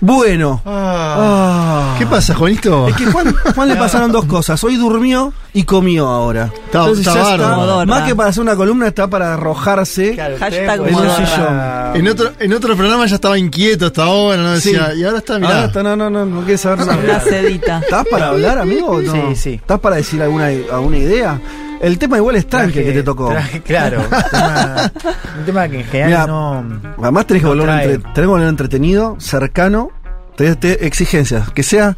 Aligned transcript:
Bueno. 0.00 0.60
Ah. 0.66 1.14
Ah. 1.18 1.94
¿Qué 1.98 2.06
pasa, 2.06 2.34
Juanito? 2.34 2.88
Es 2.88 2.96
que 2.96 3.06
Juan, 3.06 3.34
Juan 3.54 3.68
le 3.68 3.76
pasaron 3.76 4.12
dos 4.12 4.24
cosas. 4.26 4.62
Hoy 4.64 4.76
durmió 4.76 5.32
y 5.52 5.64
comió 5.64 6.08
ahora. 6.08 6.50
Está- 6.66 6.80
Entonces 6.80 7.06
está 7.06 7.36
ya. 7.36 7.48
Modorra. 7.56 7.86
Más 7.86 8.02
que 8.02 8.14
para 8.14 8.28
hacer 8.30 8.42
una 8.42 8.56
columna, 8.56 8.88
está 8.88 9.08
para 9.08 9.34
arrojarse. 9.34 10.16
Hashtag 10.16 10.86
En 10.88 10.94
un 10.94 11.10
sillón. 11.16 11.60
En 11.94 12.08
otro, 12.08 12.32
en 12.38 12.52
otro 12.52 12.76
programa 12.76 13.06
ya 13.06 13.14
estaba 13.14 13.38
inquieto 13.38 13.86
hasta 13.86 14.04
ahora, 14.04 14.42
¿no? 14.42 14.52
Decía, 14.52 14.90
Sí. 14.92 15.00
y 15.00 15.04
ahora 15.04 15.18
está, 15.18 15.36
Ah, 15.36 15.38
mirá. 15.38 15.64
está, 15.66 15.82
no, 15.82 15.96
no, 15.96 16.10
no, 16.10 16.26
no 16.26 16.40
quieres 16.40 16.60
saber 16.60 16.80
Una 16.84 16.96
nada. 16.96 17.20
sedita. 17.20 17.78
¿Estás 17.78 18.06
para 18.10 18.28
hablar, 18.28 18.58
amigo? 18.58 18.88
o 18.88 19.00
No? 19.00 19.12
Sí, 19.12 19.36
sí. 19.36 19.50
¿Estás 19.54 19.78
para 19.80 19.96
decir 19.96 20.20
alguna, 20.22 20.46
alguna 20.72 20.98
idea? 20.98 21.40
El 21.84 21.98
tema 21.98 22.16
igual 22.16 22.36
es 22.36 22.48
tranqui 22.48 22.72
Traje- 22.80 22.84
que 22.86 22.92
te 22.92 23.02
tocó. 23.02 23.34
claro. 23.66 24.00
un 24.10 24.30
tema- 24.30 24.92
un 25.38 25.44
tema 25.44 25.68
que 25.68 25.80
en 25.80 25.84
general 25.86 26.26
no. 26.26 26.64
Además 27.02 27.26
tenés 27.26 27.42
que, 27.42 27.48
no 27.48 27.50
volver 27.54 27.66
trae. 27.66 27.84
entre- 27.84 27.98
tenés 27.98 28.14
que 28.20 28.26
volver 28.26 28.48
entretenido, 28.48 29.16
cercano. 29.20 29.90
Tenés 30.36 30.58
te- 30.58 30.86
exigencias. 30.86 31.50
Que 31.50 31.62
sea. 31.62 31.96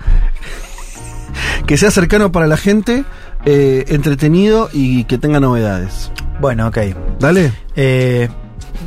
Que 1.66 1.77
sea 1.77 1.91
cercano 1.91 2.32
para 2.32 2.46
la 2.46 2.56
gente, 2.56 3.04
eh, 3.44 3.84
entretenido 3.88 4.68
y 4.72 5.04
que 5.04 5.18
tenga 5.18 5.41
novedades. 5.41 6.10
Bueno, 6.41 6.66
ok. 6.68 6.78
Dale. 7.20 7.52
Eh, 7.77 8.28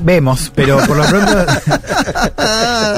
vemos, 0.04 0.52
pero 0.56 0.78
por 0.86 0.98
lo 0.98 1.06
pronto 1.06 1.46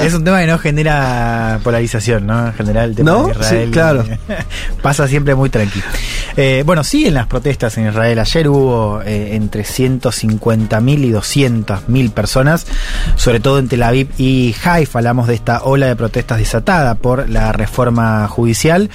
es 0.00 0.14
un 0.14 0.24
tema 0.24 0.40
que 0.40 0.46
no 0.46 0.58
genera 0.58 1.60
polarización, 1.62 2.26
¿no? 2.26 2.48
En 2.48 2.52
general 2.54 2.90
el 2.90 2.96
tema 2.96 3.10
¿No? 3.10 3.26
de 3.26 3.32
Israel 3.32 3.66
Sí, 3.66 3.72
claro. 3.72 4.04
pasa 4.82 5.08
siempre 5.08 5.34
muy 5.34 5.50
tranquilo. 5.50 5.84
Eh, 6.36 6.62
bueno, 6.64 6.84
siguen 6.84 7.14
las 7.14 7.26
protestas 7.26 7.76
en 7.78 7.88
Israel. 7.88 8.18
Ayer 8.18 8.48
hubo 8.48 9.02
eh, 9.02 9.34
entre 9.34 9.64
150.000 9.64 11.04
y 11.04 11.10
200.000 11.10 12.10
personas, 12.12 12.66
sobre 13.16 13.40
todo 13.40 13.58
en 13.58 13.68
Tel 13.68 13.82
Aviv 13.82 14.08
y 14.18 14.54
Haifa. 14.64 14.98
Hablamos 14.98 15.28
de 15.28 15.34
esta 15.34 15.62
ola 15.64 15.86
de 15.86 15.96
protestas 15.96 16.38
desatada 16.38 16.94
por 16.94 17.28
la 17.28 17.52
reforma 17.52 18.26
judicial 18.28 18.90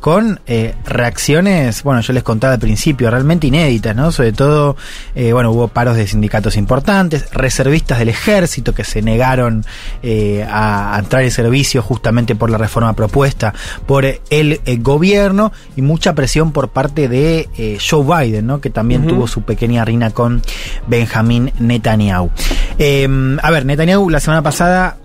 con 0.00 0.40
eh, 0.46 0.74
reacciones, 0.84 1.82
bueno, 1.82 2.00
yo 2.00 2.12
les 2.12 2.22
contaba 2.22 2.54
al 2.54 2.60
principio, 2.60 3.10
realmente 3.10 3.46
inéditas, 3.46 3.94
¿no? 3.94 4.10
Sobre 4.12 4.32
todo, 4.32 4.76
eh, 5.14 5.32
bueno, 5.32 5.52
hubo 5.52 5.68
paros 5.68 5.96
de 5.96 6.06
sindicatos 6.06 6.56
importantes, 6.56 7.30
reservistas 7.32 7.98
del 7.98 8.08
ejército 8.08 8.74
que 8.74 8.84
se 8.84 9.02
negaron 9.02 9.64
eh, 10.02 10.46
a, 10.50 10.96
a 10.96 10.98
entrar 10.98 11.22
en 11.22 11.30
servicio 11.30 11.82
justamente 11.82 12.34
por 12.34 12.50
la 12.50 12.58
reforma 12.58 12.94
propuesta 12.94 13.54
por 13.86 14.04
el 14.04 14.20
eh, 14.30 14.76
gobierno 14.78 15.52
y 15.76 15.82
mucha 15.82 16.14
presión 16.14 16.52
por 16.52 16.70
parte 16.70 17.08
de 17.08 17.78
Joe 17.88 18.04
Biden, 18.04 18.46
¿no? 18.46 18.60
Que 18.60 18.70
también 18.70 19.06
tuvo 19.06 19.26
su 19.26 19.42
pequeña 19.42 19.84
rina 19.84 20.10
con 20.10 20.42
Benjamín 20.86 21.52
Netanyahu. 21.58 22.30
Eh, 22.78 23.08
a 23.42 23.50
ver, 23.50 23.66
Netanyahu 23.66 24.10
la 24.10 24.20
semana 24.20 24.42
pasada 24.42 24.96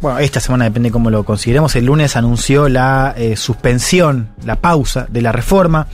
bueno, 0.00 0.18
esta 0.18 0.40
semana 0.40 0.64
depende 0.64 0.90
cómo 0.90 1.10
lo 1.10 1.24
consideremos, 1.24 1.74
el 1.76 1.86
lunes 1.86 2.16
anunció 2.16 2.68
la 2.68 3.14
eh, 3.16 3.36
suspensión, 3.36 4.30
la 4.44 4.56
pausa 4.56 5.06
de 5.08 5.22
la 5.22 5.32
reforma. 5.32 5.86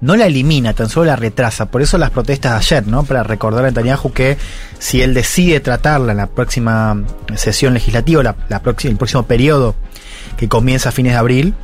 No 0.00 0.16
la 0.16 0.26
elimina, 0.26 0.74
tan 0.74 0.88
solo 0.88 1.06
la 1.06 1.14
retrasa. 1.14 1.66
Por 1.66 1.80
eso 1.80 1.96
las 1.96 2.10
protestas 2.10 2.52
de 2.52 2.58
ayer, 2.58 2.88
¿no? 2.88 3.04
Para 3.04 3.22
recordar 3.22 3.64
a 3.64 3.68
Netanyahu 3.68 4.12
que 4.12 4.36
si 4.80 5.00
él 5.00 5.14
decide 5.14 5.60
tratarla 5.60 6.10
en 6.10 6.18
la 6.18 6.26
próxima 6.26 7.00
sesión 7.36 7.72
legislativa, 7.72 8.20
la, 8.24 8.34
el 8.82 8.96
próximo 8.96 9.22
periodo 9.22 9.76
que 10.36 10.48
comienza 10.48 10.88
a 10.88 10.92
fines 10.92 11.12
de 11.12 11.18
abril, 11.18 11.54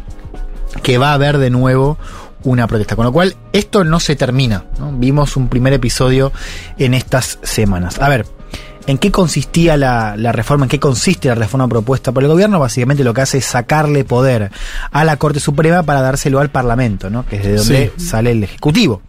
que 0.84 0.98
va 0.98 1.10
a 1.10 1.14
haber 1.14 1.38
de 1.38 1.50
nuevo 1.50 1.98
una 2.44 2.68
protesta. 2.68 2.94
Con 2.94 3.06
lo 3.06 3.12
cual, 3.12 3.34
esto 3.52 3.82
no 3.82 3.98
se 3.98 4.14
termina. 4.14 4.66
¿no? 4.78 4.92
Vimos 4.92 5.36
un 5.36 5.48
primer 5.48 5.72
episodio 5.72 6.32
en 6.78 6.94
estas 6.94 7.40
semanas. 7.42 7.98
A 8.00 8.08
ver, 8.08 8.24
¿en 8.88 8.98
qué 8.98 9.12
consistía 9.12 9.76
la, 9.76 10.16
la 10.16 10.32
reforma? 10.32 10.64
¿En 10.64 10.70
qué 10.70 10.80
consiste 10.80 11.28
la 11.28 11.34
reforma 11.34 11.68
propuesta 11.68 12.10
por 12.10 12.24
el 12.24 12.28
gobierno? 12.28 12.58
Básicamente 12.58 13.04
lo 13.04 13.14
que 13.14 13.20
hace 13.20 13.38
es 13.38 13.44
sacarle 13.44 14.04
poder 14.04 14.50
a 14.90 15.04
la 15.04 15.16
Corte 15.18 15.40
Suprema 15.40 15.82
para 15.82 16.00
dárselo 16.00 16.40
al 16.40 16.50
Parlamento, 16.50 17.10
¿no? 17.10 17.24
que 17.26 17.36
es 17.36 17.42
de 17.44 17.54
donde 17.54 17.92
sale 17.98 18.32
el 18.32 18.42
Ejecutivo. 18.42 19.02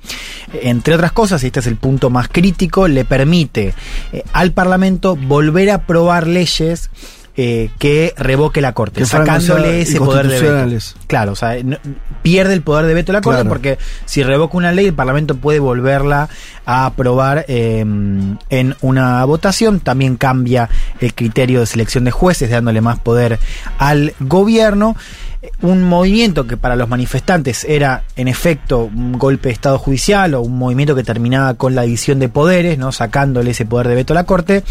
Entre 0.61 0.94
otras 0.94 1.13
cosas, 1.13 1.44
y 1.44 1.47
este 1.47 1.62
es 1.62 1.68
el 1.68 1.78
punto 1.78 2.09
más 2.09 2.28
crítico, 2.28 2.88
le 2.88 3.06
permite 3.06 3.73
eh, 4.12 4.23
al 4.34 4.51
Parlamento 4.51 5.16
volver 5.16 5.69
a 5.69 5.75
aprobar 5.75 6.28
leyes 6.28 6.89
eh, 7.35 7.69
que 7.79 8.13
revoque 8.17 8.59
la 8.62 8.73
Corte, 8.73 9.00
Que 9.01 9.06
sacándole 9.06 9.81
ese 9.81 9.97
poder 10.00 10.28
de 10.28 10.41
veto. 10.41 10.85
Claro, 11.07 11.31
o 11.34 11.35
sea, 11.35 11.62
no- 11.63 11.78
pierde 12.22 12.53
el 12.53 12.62
poder 12.62 12.85
de 12.85 12.94
veto 12.94 13.13
la 13.13 13.22
Corte 13.22 13.38
Claro. 13.41 13.50
porque 13.50 13.78
si 14.06 14.23
revoca 14.23 14.57
una 14.57 14.72
ley, 14.72 14.88
el 14.88 14.94
Parlamento 14.94 15.35
puede 15.35 15.59
volverla 15.59 16.28
a 16.66 16.85
aprobar 16.85 17.45
eh, 17.47 17.79
en 17.79 18.75
una 18.81 19.23
votación. 19.25 19.79
También 19.79 20.18
cambia 20.18 20.69
el 21.00 21.13
criterio 21.13 21.62
de 21.62 21.66
selección 21.66 22.03
de 22.03 22.12
jueces, 22.12 22.50
dándole 22.50 22.81
más 22.81 23.00
poder 23.00 23.39
al 23.78 24.13
gobierno. 24.19 24.95
Un 25.61 25.83
movimiento 25.83 26.47
que 26.47 26.57
para 26.57 26.75
los 26.75 26.89
manifestantes 26.89 27.63
era, 27.63 28.03
en 28.17 28.27
efecto, 28.27 28.83
un 28.94 29.13
golpe 29.13 29.47
de 29.47 29.53
Estado 29.53 29.77
judicial 29.77 30.33
o 30.33 30.41
un 30.41 30.57
movimiento 30.57 30.95
que 30.95 31.03
terminaba 31.03 31.53
con 31.53 31.75
la 31.75 31.83
división 31.83 32.19
de 32.19 32.27
poderes, 32.27 32.77
¿no? 32.77 32.91
sacándole 32.91 33.51
ese 33.51 33.66
poder 33.66 33.88
de 33.88 33.95
veto 33.95 34.13
a 34.13 34.16
la 34.16 34.25
Corte. 34.25 34.63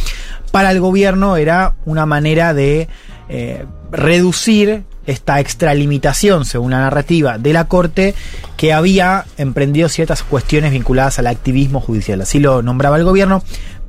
Para 0.50 0.70
el 0.70 0.80
gobierno 0.80 1.36
era 1.36 1.74
una 1.86 2.04
manera 2.04 2.52
de 2.52 2.88
eh, 3.30 3.64
reducir 3.90 4.84
esta 5.06 5.40
extralimitación, 5.40 6.44
según 6.44 6.72
la 6.72 6.80
narrativa 6.80 7.38
de 7.38 7.54
la 7.54 7.64
Corte, 7.64 8.14
que 8.58 8.74
había 8.74 9.24
emprendido 9.38 9.88
ciertas 9.88 10.22
cuestiones 10.22 10.72
vinculadas 10.72 11.18
al 11.18 11.28
activismo 11.28 11.80
judicial. 11.80 12.20
Así 12.20 12.40
lo 12.40 12.60
nombraba 12.60 12.98
el 12.98 13.04
gobierno. 13.04 13.42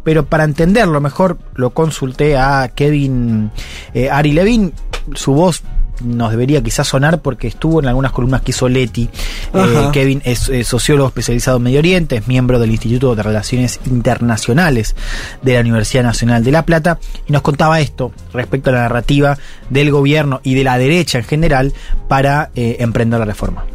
Pero 0.06 0.25
para 0.25 0.46
entenderlo 0.46 1.01
mejor, 1.01 1.38
lo 1.56 1.72
consulté 1.72 2.38
a 2.38 2.72
Kevin 2.73 3.51
eh, 3.94 4.09
Ari 4.09 4.31
Levin. 4.31 4.73
Su 5.13 5.34
voz 5.34 5.61
nos 6.02 6.32
debería 6.32 6.62
quizás 6.62 6.88
sonar 6.88 7.22
porque 7.22 7.48
estuvo 7.48 7.80
en 7.80 7.88
algunas 7.88 8.12
columnas 8.12 8.42
que 8.42 8.52
hizo 8.52 8.70
Leti. 8.70 9.10
Eh. 9.54 9.90
Kevin 9.92 10.22
es, 10.26 10.52
sociólogo 10.68 11.08
especializado 11.08 11.58
en 11.58 11.64
Medio 11.64 11.80
Oriente, 11.80 12.18
es 12.18 12.28
miembro 12.28 12.60
del 12.60 12.72
Instituto 12.72 13.16
de 13.16 13.24
Relaciones 13.24 13.80
Internacionales 13.86 14.96
de 15.42 15.54
la 15.54 15.62
Universidad 15.62 16.04
Nacional 16.04 16.44
de 16.44 16.52
La 16.52 16.66
Plata 16.66 17.00
y 17.28 17.34
nos 17.34 17.42
contaba 17.42 17.80
esto 17.80 18.12
respecto 18.34 18.70
a 18.70 18.74
la 18.74 18.82
narrativa 18.82 19.38
del 19.70 19.92
gobierno 19.92 20.42
y 20.44 20.56
de 20.56 20.64
la 20.64 20.78
derecha 20.78 21.20
en 21.20 21.24
general 21.26 21.74
para 22.08 22.52
eh, 22.56 22.78
emprender 22.80 23.20
la 23.20 23.26
reforma. 23.26 23.66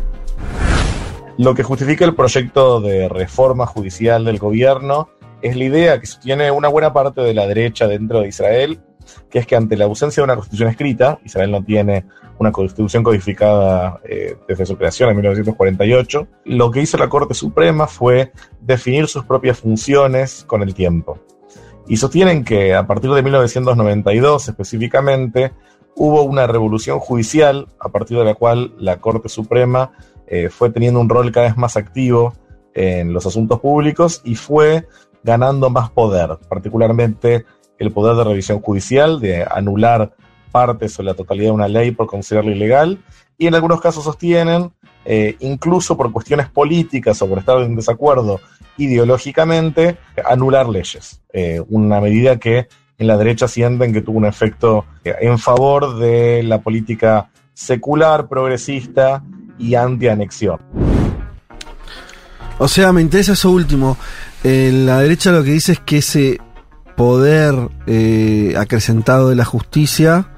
Lo 1.36 1.54
que 1.54 1.64
justifica 1.64 2.04
el 2.04 2.14
proyecto 2.14 2.80
de 2.80 3.08
reforma 3.08 3.66
judicial 3.66 4.24
del 4.24 4.38
gobierno 4.38 5.08
es 5.42 5.56
la 5.56 5.64
idea 5.64 6.00
que 6.00 6.06
sostiene 6.06 6.50
una 6.50 6.68
buena 6.68 6.92
parte 6.92 7.20
de 7.20 7.34
la 7.34 7.46
derecha 7.46 7.86
dentro 7.86 8.20
de 8.20 8.28
Israel, 8.28 8.80
que 9.30 9.38
es 9.38 9.46
que 9.46 9.56
ante 9.56 9.76
la 9.76 9.84
ausencia 9.84 10.20
de 10.20 10.24
una 10.24 10.36
constitución 10.36 10.68
escrita, 10.68 11.18
Israel 11.24 11.50
no 11.50 11.62
tiene 11.62 12.04
una 12.38 12.52
constitución 12.52 13.02
codificada 13.02 14.00
eh, 14.04 14.36
desde 14.48 14.66
su 14.66 14.76
creación 14.76 15.10
en 15.10 15.16
1948, 15.16 16.26
lo 16.46 16.70
que 16.70 16.82
hizo 16.82 16.96
la 16.96 17.08
Corte 17.08 17.34
Suprema 17.34 17.86
fue 17.86 18.32
definir 18.60 19.06
sus 19.06 19.24
propias 19.24 19.58
funciones 19.60 20.44
con 20.46 20.62
el 20.62 20.74
tiempo. 20.74 21.18
Y 21.86 21.96
sostienen 21.96 22.44
que 22.44 22.74
a 22.74 22.86
partir 22.86 23.10
de 23.10 23.22
1992 23.22 24.48
específicamente 24.48 25.52
hubo 25.96 26.22
una 26.22 26.46
revolución 26.46 26.98
judicial 26.98 27.68
a 27.78 27.90
partir 27.90 28.18
de 28.18 28.24
la 28.24 28.34
cual 28.34 28.74
la 28.78 29.00
Corte 29.00 29.28
Suprema 29.28 29.92
eh, 30.26 30.48
fue 30.48 30.70
teniendo 30.70 31.00
un 31.00 31.08
rol 31.08 31.30
cada 31.30 31.46
vez 31.46 31.56
más 31.56 31.76
activo 31.76 32.34
en 32.72 33.12
los 33.12 33.26
asuntos 33.26 33.60
públicos 33.60 34.20
y 34.24 34.34
fue 34.34 34.86
ganando 35.22 35.70
más 35.70 35.90
poder, 35.90 36.38
particularmente 36.48 37.44
el 37.78 37.92
poder 37.92 38.16
de 38.16 38.24
revisión 38.24 38.60
judicial, 38.60 39.20
de 39.20 39.44
anular 39.44 40.12
partes 40.52 40.98
o 40.98 41.02
la 41.02 41.14
totalidad 41.14 41.48
de 41.48 41.52
una 41.52 41.68
ley 41.68 41.90
por 41.90 42.06
considerarla 42.06 42.52
ilegal, 42.52 42.98
y 43.36 43.46
en 43.46 43.54
algunos 43.54 43.80
casos 43.80 44.04
sostienen, 44.04 44.70
eh, 45.04 45.36
incluso 45.40 45.96
por 45.96 46.12
cuestiones 46.12 46.48
políticas 46.48 47.20
o 47.20 47.28
por 47.28 47.38
estar 47.38 47.58
en 47.58 47.76
desacuerdo 47.76 48.40
ideológicamente, 48.76 49.98
anular 50.24 50.68
leyes. 50.68 51.20
Eh, 51.32 51.60
una 51.68 52.00
medida 52.00 52.38
que 52.38 52.68
en 52.98 53.06
la 53.06 53.16
derecha 53.16 53.48
sienten 53.48 53.92
que 53.92 54.02
tuvo 54.02 54.18
un 54.18 54.26
efecto 54.26 54.84
eh, 55.04 55.14
en 55.20 55.38
favor 55.38 55.98
de 55.98 56.42
la 56.42 56.60
política 56.60 57.30
secular, 57.52 58.28
progresista 58.28 59.22
y 59.58 59.74
anti-anexión. 59.74 60.58
O 62.58 62.68
sea, 62.68 62.92
me 62.92 63.00
interesa 63.00 63.32
eso 63.32 63.50
último. 63.50 63.96
Eh, 64.42 64.70
la 64.72 65.00
derecha 65.00 65.32
lo 65.32 65.42
que 65.42 65.50
dice 65.50 65.72
es 65.72 65.80
que 65.80 65.98
ese 65.98 66.38
poder 66.96 67.54
eh, 67.86 68.54
acrecentado 68.58 69.28
de 69.28 69.36
la 69.36 69.44
justicia 69.44 70.28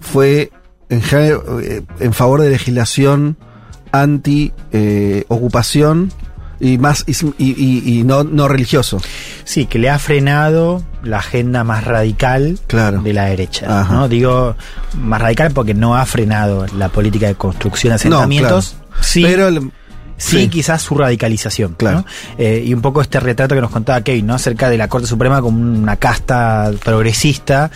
fue 0.00 0.50
en, 0.88 1.02
eh, 1.12 1.82
en 2.00 2.12
favor 2.12 2.40
de 2.42 2.50
legislación 2.50 3.36
anti-ocupación 3.92 6.12
y 6.60 6.78
más 6.78 7.04
y, 7.08 7.12
y- 7.38 7.98
y 8.00 8.04
no, 8.04 8.22
no 8.24 8.46
religioso. 8.48 9.00
Sí, 9.44 9.66
que 9.66 9.78
le 9.80 9.90
ha 9.90 9.98
frenado 9.98 10.82
la 11.02 11.18
agenda 11.18 11.64
más 11.64 11.82
radical 11.84 12.58
Claro. 12.68 13.02
de 13.02 13.12
la 13.12 13.24
derecha. 13.26 13.84
¿no? 13.90 14.08
Digo 14.08 14.54
más 15.00 15.20
radical 15.20 15.50
porque 15.52 15.74
no 15.74 15.96
ha 15.96 16.06
frenado 16.06 16.66
la 16.76 16.88
política 16.88 17.26
de 17.26 17.34
construcción 17.34 17.90
de 17.96 18.08
No, 18.08 18.16
asentamientos. 18.18 18.76
Sí, 19.00 19.22
Pero 19.24 19.48
el- 19.48 19.72
Sí, 20.22 20.42
Sí. 20.42 20.48
quizás 20.48 20.82
su 20.82 20.94
radicalización. 20.94 21.74
Claro. 21.76 21.98
¿no? 21.98 22.04
Eh, 22.38 22.62
y 22.64 22.72
un 22.74 22.80
poco 22.80 23.00
este 23.02 23.18
retrato 23.18 23.54
que 23.56 23.60
nos 23.60 23.70
contaba 23.70 24.00
Kevin, 24.02 24.26
¿no? 24.26 24.34
Acerca 24.34 24.70
de 24.70 24.78
la 24.78 24.86
Corte 24.88 25.06
Suprema 25.08 25.40
como 25.40 25.58
una 25.60 25.96
casta 25.96 26.70
progresista. 26.84 27.70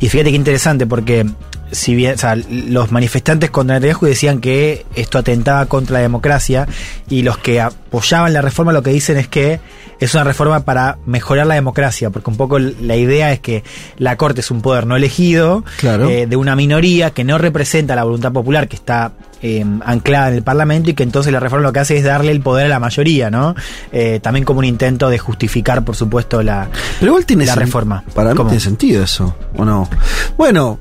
Y 0.00 0.08
fíjate 0.08 0.30
qué 0.30 0.36
interesante, 0.36 0.86
porque 0.86 1.26
si 1.70 1.94
bien, 1.94 2.14
o 2.14 2.18
sea, 2.18 2.34
los 2.36 2.92
manifestantes 2.92 3.50
contra 3.50 3.76
Netanyahu 3.78 4.06
decían 4.06 4.40
que 4.40 4.84
esto 4.94 5.18
atentaba 5.18 5.66
contra 5.66 5.94
la 5.94 6.00
democracia 6.00 6.66
y 7.08 7.22
los 7.22 7.38
que 7.38 7.60
apoyaban 7.60 8.32
la 8.32 8.40
reforma 8.42 8.72
lo 8.72 8.82
que 8.82 8.90
dicen 8.90 9.16
es 9.18 9.28
que 9.28 9.60
es 10.00 10.14
una 10.14 10.24
reforma 10.24 10.60
para 10.64 10.98
mejorar 11.06 11.46
la 11.46 11.54
democracia, 11.54 12.10
porque 12.10 12.28
un 12.30 12.36
poco 12.36 12.58
la 12.58 12.96
idea 12.96 13.32
es 13.32 13.40
que 13.40 13.64
la 13.98 14.16
Corte 14.16 14.40
es 14.40 14.50
un 14.50 14.60
poder 14.60 14.86
no 14.86 14.96
elegido, 14.96 15.64
Claro. 15.78 16.08
eh, 16.10 16.26
de 16.26 16.36
una 16.36 16.56
minoría 16.56 17.10
que 17.10 17.22
no 17.24 17.38
representa 17.38 17.94
la 17.96 18.04
voluntad 18.04 18.32
popular, 18.32 18.66
que 18.68 18.76
está 18.76 19.12
eh, 19.42 19.64
anclada 19.84 20.28
en 20.28 20.34
el 20.34 20.42
Parlamento 20.42 20.90
y 20.90 20.94
que 20.94 21.02
entonces 21.02 21.32
la 21.32 21.40
reforma 21.40 21.64
lo 21.64 21.72
que 21.72 21.80
hace 21.80 21.96
es 21.96 22.04
darle 22.04 22.32
el 22.32 22.40
poder 22.40 22.66
a 22.66 22.68
la 22.68 22.80
mayoría, 22.80 23.30
¿no? 23.30 23.54
Eh, 23.92 24.20
también 24.22 24.44
como 24.44 24.60
un 24.60 24.64
intento 24.64 25.10
de 25.10 25.18
justificar, 25.18 25.84
por 25.84 25.96
supuesto, 25.96 26.42
la, 26.42 26.68
Pero 26.98 27.12
igual 27.12 27.26
tiene 27.26 27.46
la 27.46 27.54
reforma. 27.54 28.04
Para 28.14 28.30
mí 28.30 28.36
¿Cómo? 28.36 28.50
tiene 28.50 28.60
sentido 28.60 29.02
eso, 29.02 29.34
¿o 29.56 29.64
no? 29.64 29.88
Bueno, 30.36 30.78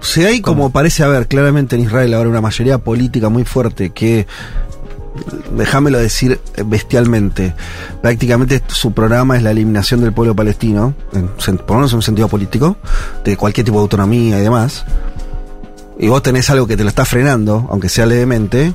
si 0.00 0.24
hay 0.24 0.40
como 0.40 0.70
parece 0.70 1.02
haber 1.02 1.26
claramente 1.26 1.76
en 1.76 1.82
Israel 1.82 2.14
ahora 2.14 2.28
una 2.28 2.40
mayoría 2.40 2.78
política 2.78 3.28
muy 3.28 3.44
fuerte 3.44 3.90
que, 3.90 4.26
déjamelo 5.56 5.98
decir 5.98 6.40
eh, 6.56 6.62
bestialmente, 6.64 7.54
prácticamente 8.02 8.62
su 8.68 8.92
programa 8.92 9.36
es 9.36 9.42
la 9.42 9.50
eliminación 9.50 10.00
del 10.00 10.12
pueblo 10.12 10.34
palestino, 10.34 10.94
en, 11.12 11.28
por 11.28 11.70
lo 11.70 11.76
menos 11.76 11.92
en 11.92 11.96
un 11.96 12.02
sentido 12.02 12.28
político, 12.28 12.76
de 13.24 13.36
cualquier 13.36 13.64
tipo 13.64 13.78
de 13.78 13.82
autonomía 13.82 14.38
y 14.38 14.42
demás, 14.42 14.84
y 15.98 16.08
vos 16.08 16.22
tenés 16.22 16.48
algo 16.50 16.66
que 16.66 16.76
te 16.76 16.82
lo 16.82 16.88
está 16.88 17.04
frenando, 17.04 17.66
aunque 17.70 17.88
sea 17.88 18.06
levemente, 18.06 18.72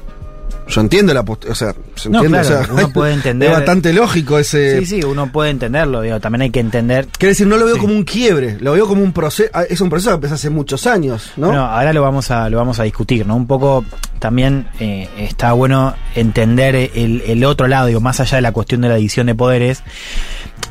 yo 0.68 0.80
entiendo 0.80 1.14
la 1.14 1.24
postura, 1.24 1.52
o 1.52 1.56
sea, 1.56 1.76
se 1.96 2.10
No, 2.10 2.20
entiende, 2.24 2.48
claro, 2.48 2.62
o 2.62 2.66
sea, 2.66 2.74
uno 2.76 2.94
puede 2.94 3.14
entender- 3.22 3.50
Es 3.50 3.56
bastante 3.58 3.92
lógico 3.94 4.40
ese... 4.40 4.80
Sí, 4.80 4.86
sí, 4.86 5.04
uno 5.04 5.30
puede 5.32 5.50
entenderlo, 5.50 6.02
digo, 6.02 6.20
también 6.22 6.44
hay 6.44 6.50
que 6.50 6.62
entender 6.62 7.08
Quiero 7.18 7.32
decir, 7.32 7.46
no 7.48 7.58
lo 7.58 7.66
veo 7.66 7.76
Sí. 7.76 7.82
como 7.82 7.94
un 7.94 8.04
quiebre, 8.04 8.58
lo 8.62 8.72
veo 8.74 8.88
como 8.88 9.04
un 9.04 9.12
proceso, 9.12 9.50
es 9.70 9.82
un 9.82 9.90
proceso 9.90 10.12
que 10.12 10.16
empezó 10.16 10.36
hace 10.36 10.50
muchos 10.50 10.88
años, 10.88 11.32
¿no? 11.36 11.48
Bueno, 11.48 11.66
ahora 11.66 11.92
lo 11.94 12.02
vamos 12.02 12.32
a 12.32 12.50
lo 12.50 12.58
vamos 12.58 12.80
a 12.80 12.84
discutir, 12.84 13.26
¿no? 13.28 13.36
Un 13.36 13.48
poco 13.48 13.84
también 14.20 14.68
eh, 14.80 15.10
está 15.18 15.52
bueno 15.54 15.94
entender 16.16 16.76
el, 16.76 17.22
el 17.26 17.44
otro 17.44 17.68
lado, 17.68 17.88
digo, 17.88 18.00
más 18.00 18.20
allá 18.22 18.38
de 18.38 18.42
la 18.42 18.52
cuestión 18.54 18.82
de 18.82 18.90
la 18.90 18.96
división 18.96 19.28
de 19.28 19.36
poderes, 19.36 19.84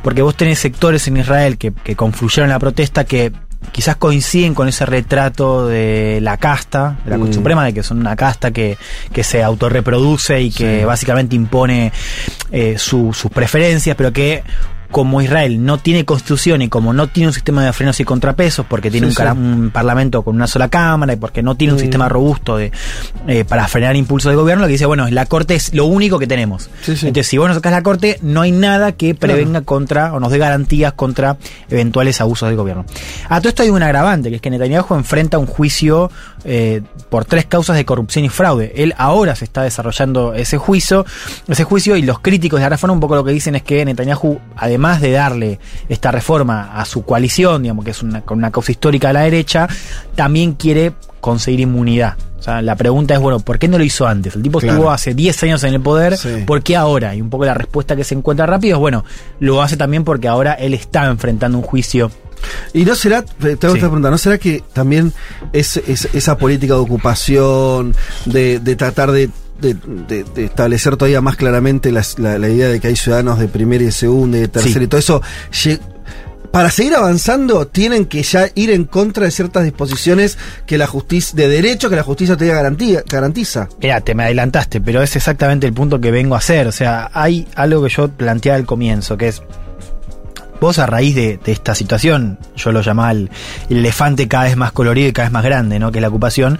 porque 0.02 0.22
vos 0.22 0.34
tenés 0.36 0.58
sectores 0.60 1.06
en 1.08 1.18
Israel 1.18 1.58
que, 1.58 1.72
que 1.72 1.94
confluyeron 1.94 2.48
en 2.48 2.52
la 2.54 2.58
protesta 2.58 3.04
que 3.04 3.32
quizás 3.72 3.96
coinciden 3.96 4.54
con 4.54 4.68
ese 4.68 4.84
retrato 4.86 5.66
de 5.66 6.18
la 6.22 6.36
casta, 6.38 6.98
de 7.04 7.10
la 7.10 7.16
Corte 7.18 7.32
Mm. 7.32 7.34
Suprema, 7.34 7.64
de 7.64 7.74
que 7.74 7.82
son 7.82 7.98
una 7.98 8.16
casta 8.16 8.50
que, 8.50 8.76
que 9.12 9.22
se 9.24 9.42
autorreproduce 9.42 10.40
y 10.40 10.50
que 10.50 10.80
Sí. 10.80 10.84
básicamente 10.84 11.36
impone 11.36 11.92
eh, 12.50 12.76
su- 12.78 13.12
sus 13.12 13.30
preferencias, 13.30 13.94
pero 13.96 14.12
que 14.12 14.42
como 14.90 15.22
Israel 15.22 15.64
no 15.64 15.78
tiene 15.78 16.04
constitución 16.04 16.62
y 16.62 16.68
como 16.68 16.92
no 16.92 17.06
tiene 17.06 17.28
un 17.28 17.32
sistema 17.32 17.64
de 17.64 17.72
frenos 17.72 18.00
y 18.00 18.04
contrapesos, 18.04 18.66
porque 18.68 18.90
tiene 18.90 19.06
Sí, 19.06 19.10
un, 19.10 19.14
cara- 19.14 19.32
sí. 19.32 19.38
un 19.38 19.70
parlamento 19.70 20.22
con 20.22 20.34
una 20.36 20.46
sola 20.46 20.68
cámara 20.68 21.12
y 21.12 21.16
porque 21.16 21.42
no 21.42 21.54
tiene 21.54 21.72
un 21.74 21.78
Mm. 21.78 21.82
sistema 21.82 22.08
robusto 22.08 22.56
de, 22.56 22.72
eh, 23.28 23.44
para 23.44 23.68
frenar 23.68 23.94
impulsos 23.96 24.30
de 24.32 24.36
gobierno, 24.36 24.62
lo 24.62 24.66
que 24.66 24.72
dice, 24.72 24.86
bueno, 24.86 25.08
la 25.10 25.26
corte 25.26 25.54
es 25.54 25.72
lo 25.74 25.84
único 25.86 26.18
que 26.18 26.26
tenemos. 26.26 26.68
Sí. 26.82 26.92
Entonces, 26.92 27.26
si 27.28 27.38
vos 27.38 27.48
no 27.48 27.54
sacás 27.54 27.72
la 27.72 27.82
corte, 27.82 28.18
no 28.22 28.40
hay 28.40 28.52
nada 28.52 28.92
que 28.92 29.14
prevenga 29.14 29.60
contra 29.62 30.12
o 30.12 30.20
nos 30.20 30.32
dé 30.32 30.38
garantías 30.38 30.92
contra 30.94 31.36
eventuales 31.70 32.20
abusos 32.20 32.48
del 32.48 32.56
gobierno. 32.56 32.84
A 33.28 33.38
todo 33.40 33.48
esto 33.50 33.62
hay 33.62 33.70
un 33.70 33.82
agravante, 33.82 34.28
que 34.30 34.36
es 34.36 34.42
que 34.42 34.50
Netanyahu 34.50 34.94
enfrenta 34.94 35.38
un 35.38 35.46
juicio 35.46 36.10
eh, 36.44 36.80
por 37.10 37.26
tres 37.26 37.44
causas 37.44 37.76
de 37.76 37.84
corrupción 37.84 38.24
y 38.24 38.30
fraude. 38.30 38.72
Él 38.74 38.94
ahora 38.96 39.36
se 39.36 39.44
está 39.44 39.62
desarrollando 39.62 40.32
ese 40.32 40.56
juicio, 40.56 41.04
ese 41.46 41.64
juicio 41.64 41.96
y 41.96 42.02
los 42.02 42.18
críticos 42.20 42.60
de 42.60 42.68
reforma 42.68 42.94
un 42.94 43.00
poco 43.00 43.14
lo 43.14 43.24
que 43.24 43.30
dicen 43.32 43.54
es 43.56 43.62
que 43.62 43.84
Netanyahu, 43.84 44.40
además 44.56 44.79
de 45.00 45.12
darle 45.12 45.58
esta 45.88 46.10
reforma 46.10 46.72
a 46.74 46.84
su 46.84 47.02
coalición, 47.04 47.62
digamos 47.62 47.84
que 47.84 47.90
es 47.92 48.02
una, 48.02 48.22
una 48.30 48.50
causa 48.50 48.72
histórica 48.72 49.08
de 49.08 49.14
la 49.14 49.20
derecha, 49.22 49.68
también 50.14 50.54
quiere 50.54 50.92
conseguir 51.20 51.60
inmunidad. 51.60 52.16
O 52.38 52.42
sea, 52.42 52.62
la 52.62 52.74
pregunta 52.74 53.12
es, 53.12 53.20
bueno, 53.20 53.38
¿por 53.40 53.58
qué 53.58 53.68
no 53.68 53.76
lo 53.76 53.84
hizo 53.84 54.06
antes? 54.06 54.34
El 54.34 54.40
tipo 54.42 54.60
Claro. 54.60 54.74
estuvo 54.78 54.90
hace 54.90 55.12
10 55.12 55.42
años 55.42 55.62
en 55.64 55.74
el 55.74 55.80
poder, 55.82 56.16
Sí. 56.16 56.44
¿por 56.46 56.62
qué 56.62 56.74
ahora? 56.74 57.14
Y 57.14 57.20
un 57.20 57.28
poco 57.28 57.44
la 57.44 57.52
respuesta 57.52 57.94
que 57.94 58.02
se 58.04 58.14
encuentra 58.14 58.46
rápido 58.46 58.76
es, 58.76 58.80
bueno, 58.80 59.04
lo 59.40 59.60
hace 59.60 59.76
también 59.76 60.04
porque 60.04 60.26
ahora 60.26 60.54
él 60.54 60.72
está 60.72 61.04
enfrentando 61.06 61.58
un 61.58 61.64
juicio. 61.64 62.10
Y 62.72 62.86
no 62.86 62.94
será, 62.94 63.20
te 63.22 63.50
hago 63.66 63.74
Sí. 63.74 63.80
pregunta, 63.80 64.08
¿no 64.08 64.16
será 64.16 64.38
que 64.38 64.64
también 64.72 65.12
es, 65.52 65.76
es- 65.76 66.08
esa 66.14 66.38
política 66.38 66.72
de 66.72 66.80
ocupación, 66.80 67.94
de, 68.24 68.58
de 68.60 68.76
tratar 68.76 69.12
de, 69.12 69.28
de- 69.60 69.74
de- 70.08 70.24
de 70.24 70.44
establecer 70.44 70.96
todavía 70.96 71.20
más 71.20 71.36
claramente 71.36 71.92
las- 71.92 72.18
la, 72.18 72.38
la 72.38 72.48
idea 72.48 72.68
de 72.68 72.80
que 72.80 72.88
hay 72.88 72.96
ciudadanos 72.96 73.38
de 73.38 73.48
primera 73.48 73.82
y 73.82 73.86
de 73.86 73.92
segunda 73.92 74.38
y 74.38 74.42
de 74.42 74.48
tercera 74.48 74.74
Sí. 74.80 74.84
y 74.84 74.86
todo 74.86 74.98
eso, 74.98 75.22
para 76.50 76.68
seguir 76.70 76.94
avanzando 76.96 77.68
tienen 77.68 78.06
que 78.06 78.24
ya 78.24 78.48
ir 78.56 78.70
en 78.70 78.84
contra 78.84 79.24
de 79.24 79.30
ciertas 79.30 79.62
disposiciones 79.62 80.36
que 80.66 80.78
la 80.78 80.88
justicia, 80.88 81.36
de 81.36 81.48
derecho 81.48 81.88
que 81.88 81.94
la 81.94 82.02
justicia 82.02 82.36
te 82.36 82.46
garantía, 82.48 83.04
garantiza. 83.08 83.68
Mira, 83.80 84.00
te 84.00 84.16
me 84.16 84.24
adelantaste, 84.24 84.80
pero 84.80 85.00
es 85.00 85.14
exactamente 85.14 85.66
el 85.68 85.72
punto 85.72 86.00
que 86.00 86.10
vengo 86.10 86.34
a 86.34 86.38
hacer. 86.38 86.66
O 86.66 86.72
sea, 86.72 87.08
hay 87.14 87.46
algo 87.54 87.84
que 87.84 87.88
yo 87.90 88.08
planteé 88.08 88.50
al 88.50 88.66
comienzo, 88.66 89.16
que 89.16 89.28
es, 89.28 89.42
vos 90.60 90.80
a 90.80 90.86
raíz 90.86 91.14
de, 91.14 91.38
de 91.42 91.52
esta 91.52 91.76
situación, 91.76 92.36
yo 92.56 92.72
lo 92.72 92.82
llamaba 92.82 93.12
el, 93.12 93.30
el 93.68 93.76
elefante 93.78 94.26
cada 94.26 94.44
vez 94.44 94.56
más 94.56 94.72
colorido 94.72 95.08
y 95.08 95.12
cada 95.12 95.28
vez 95.28 95.32
más 95.32 95.44
grande, 95.44 95.78
¿no? 95.78 95.92
Que 95.92 95.98
es 95.98 96.02
la 96.02 96.08
ocupación. 96.08 96.58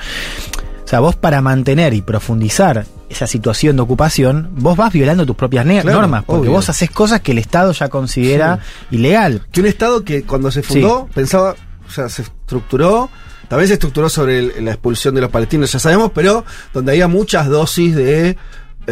O 0.91 0.93
sea, 0.93 0.99
vos 0.99 1.15
para 1.15 1.41
mantener 1.41 1.95
y 1.95 2.03
profundizar 2.03 2.85
esa 3.09 3.29
situación 3.29 3.77
de 3.77 3.83
ocupación, 3.83 4.49
vos 4.57 4.77
vas 4.77 4.93
violando 4.93 5.25
tus 5.25 5.37
propias 5.37 5.65
Claro, 5.65 5.89
normas, 6.01 6.25
porque 6.25 6.41
obvio. 6.41 6.51
vos 6.51 6.69
haces 6.69 6.91
cosas 6.91 7.21
que 7.21 7.31
el 7.31 7.39
Estado 7.39 7.71
ya 7.71 7.89
considera 7.89 8.59
ilegal. 8.91 9.47
Que 9.53 9.61
un 9.61 9.67
Estado 9.69 10.03
que 10.05 10.25
cuando 10.25 10.51
se 10.51 10.65
fundó 10.65 11.09
pensaba, 11.15 11.55
o 11.87 11.91
sea, 11.93 12.09
se 12.09 12.23
estructuró, 12.23 13.09
también 13.47 13.69
se 13.69 13.75
estructuró 13.75 14.09
sobre 14.09 14.41
el- 14.41 14.65
la 14.65 14.73
expulsión 14.73 15.15
de 15.15 15.21
los 15.21 15.31
palestinos, 15.31 15.71
ya 15.71 15.79
sabemos, 15.79 16.11
pero 16.13 16.45
donde 16.75 16.91
había 16.91 17.07
muchas 17.07 17.47
dosis 17.47 17.95
de... 17.95 18.37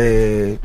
eh, 0.01 0.59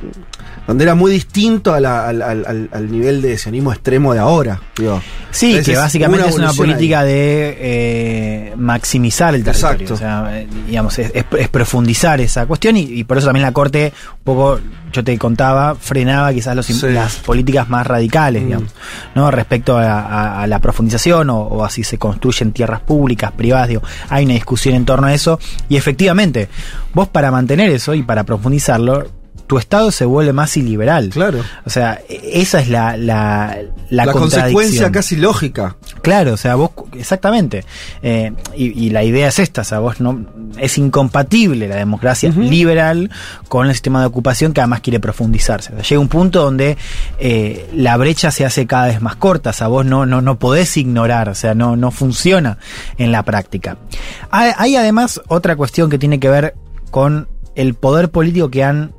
donde 0.67 0.83
era 0.83 0.95
muy 0.95 1.11
distinto 1.11 1.73
a 1.73 1.79
la- 1.79 2.07
al, 2.07 2.21
al- 2.21 2.91
nivel 2.91 3.21
de 3.21 3.37
sionismo 3.37 3.71
extremo 3.73 4.13
de 4.13 4.19
ahora. 4.19 4.61
Digo. 4.77 5.01
Sí, 5.31 5.51
Entonces, 5.51 5.73
que 5.73 5.79
básicamente 5.79 6.27
es 6.29 6.35
una 6.35 6.53
política 6.53 6.99
ahí. 7.01 7.07
de 7.07 7.57
eh, 7.59 8.53
maximizar 8.55 9.33
el 9.35 9.43
territorio. 9.43 9.71
Exacto. 9.75 9.93
O 9.95 9.97
sea, 9.97 10.39
eh, 10.41 10.47
digamos, 10.67 10.97
es, 10.99 11.11
es- 11.13 11.25
es 11.37 11.49
profundizar 11.49 12.21
esa 12.21 12.45
cuestión 12.45 12.77
y, 12.77 12.81
y 12.83 13.03
por 13.03 13.17
eso 13.17 13.27
también 13.27 13.43
la 13.43 13.51
Corte, 13.51 13.93
un 14.19 14.23
poco, 14.23 14.59
yo 14.91 15.03
te 15.03 15.17
contaba, 15.17 15.75
frenaba 15.75 16.31
quizás 16.33 16.55
los, 16.55 16.65
Sí. 16.67 16.89
las 16.89 17.15
políticas 17.17 17.67
más 17.69 17.85
radicales, 17.87 18.43
Mm. 18.43 18.45
digamos, 18.45 18.69
¿no? 19.15 19.31
Respecto 19.31 19.77
a, 19.77 20.01
a- 20.01 20.41
a 20.43 20.47
la 20.47 20.59
profundización 20.59 21.29
o, 21.29 21.39
o 21.41 21.63
así 21.65 21.83
se 21.83 21.97
construyen 21.97 22.51
tierras 22.53 22.81
públicas, 22.81 23.31
privadas, 23.31 23.69
digo, 23.69 23.81
hay 24.09 24.25
una 24.25 24.35
discusión 24.35 24.75
en 24.75 24.85
torno 24.85 25.07
a 25.07 25.13
eso 25.13 25.39
y 25.69 25.77
efectivamente, 25.77 26.47
vos 26.93 27.07
para 27.07 27.31
mantener 27.31 27.69
eso 27.71 27.93
y 27.93 28.03
para 28.03 28.23
profundizarlo, 28.23 29.07
tu 29.47 29.57
Estado 29.57 29.91
se 29.91 30.05
vuelve 30.05 30.33
más 30.33 30.55
iliberal. 30.57 31.09
Claro. 31.09 31.39
O 31.65 31.69
sea, 31.69 31.99
e- 32.09 32.41
esa 32.41 32.59
es 32.59 32.69
la, 32.69 32.97
la, 32.97 33.57
la, 33.89 34.05
La, 34.05 34.11
consecuencia 34.11 34.91
casi 34.91 35.15
lógica. 35.15 35.75
Claro, 36.01 36.33
o 36.33 36.37
sea, 36.37 36.55
vos, 36.55 36.71
exactamente. 36.93 37.65
Eh, 38.01 38.31
y, 38.55 38.85
y 38.85 38.89
la 38.89 39.03
idea 39.03 39.27
es 39.27 39.39
esta, 39.39 39.61
o 39.61 39.65
sea, 39.65 39.79
vos 39.79 39.99
no, 39.99 40.25
es 40.57 40.77
incompatible 40.77 41.67
la 41.67 41.75
democracia 41.75 42.29
liberal 42.29 43.11
con 43.47 43.67
el 43.67 43.73
sistema 43.73 43.99
de 44.01 44.07
ocupación 44.07 44.53
que 44.53 44.61
además 44.61 44.81
quiere 44.81 44.99
profundizarse. 44.99 45.73
O 45.73 45.75
sea, 45.75 45.83
llega 45.83 45.99
un 45.99 46.07
punto 46.07 46.41
donde 46.41 46.77
eh, 47.19 47.69
la 47.73 47.97
brecha 47.97 48.31
se 48.31 48.45
hace 48.45 48.65
cada 48.65 48.87
vez 48.87 49.01
más 49.01 49.15
corta, 49.15 49.51
o 49.51 49.53
sea, 49.53 49.67
vos 49.67 49.85
no, 49.85 50.05
no, 50.05 50.21
no 50.21 50.39
podés 50.39 50.77
ignorar, 50.77 51.29
o 51.29 51.35
sea, 51.35 51.53
no, 51.53 51.75
no 51.75 51.91
funciona 51.91 52.57
en 52.97 53.11
la 53.11 53.23
práctica. 53.23 53.77
Hay, 54.31 54.51
hay 54.57 54.75
además 54.75 55.21
otra 55.27 55.55
cuestión 55.55 55.89
que 55.89 55.97
tiene 55.97 56.19
que 56.19 56.29
ver 56.29 56.55
con 56.91 57.27
el 57.55 57.73
poder 57.73 58.09
político 58.09 58.49
que 58.49 58.63
han 58.63 58.93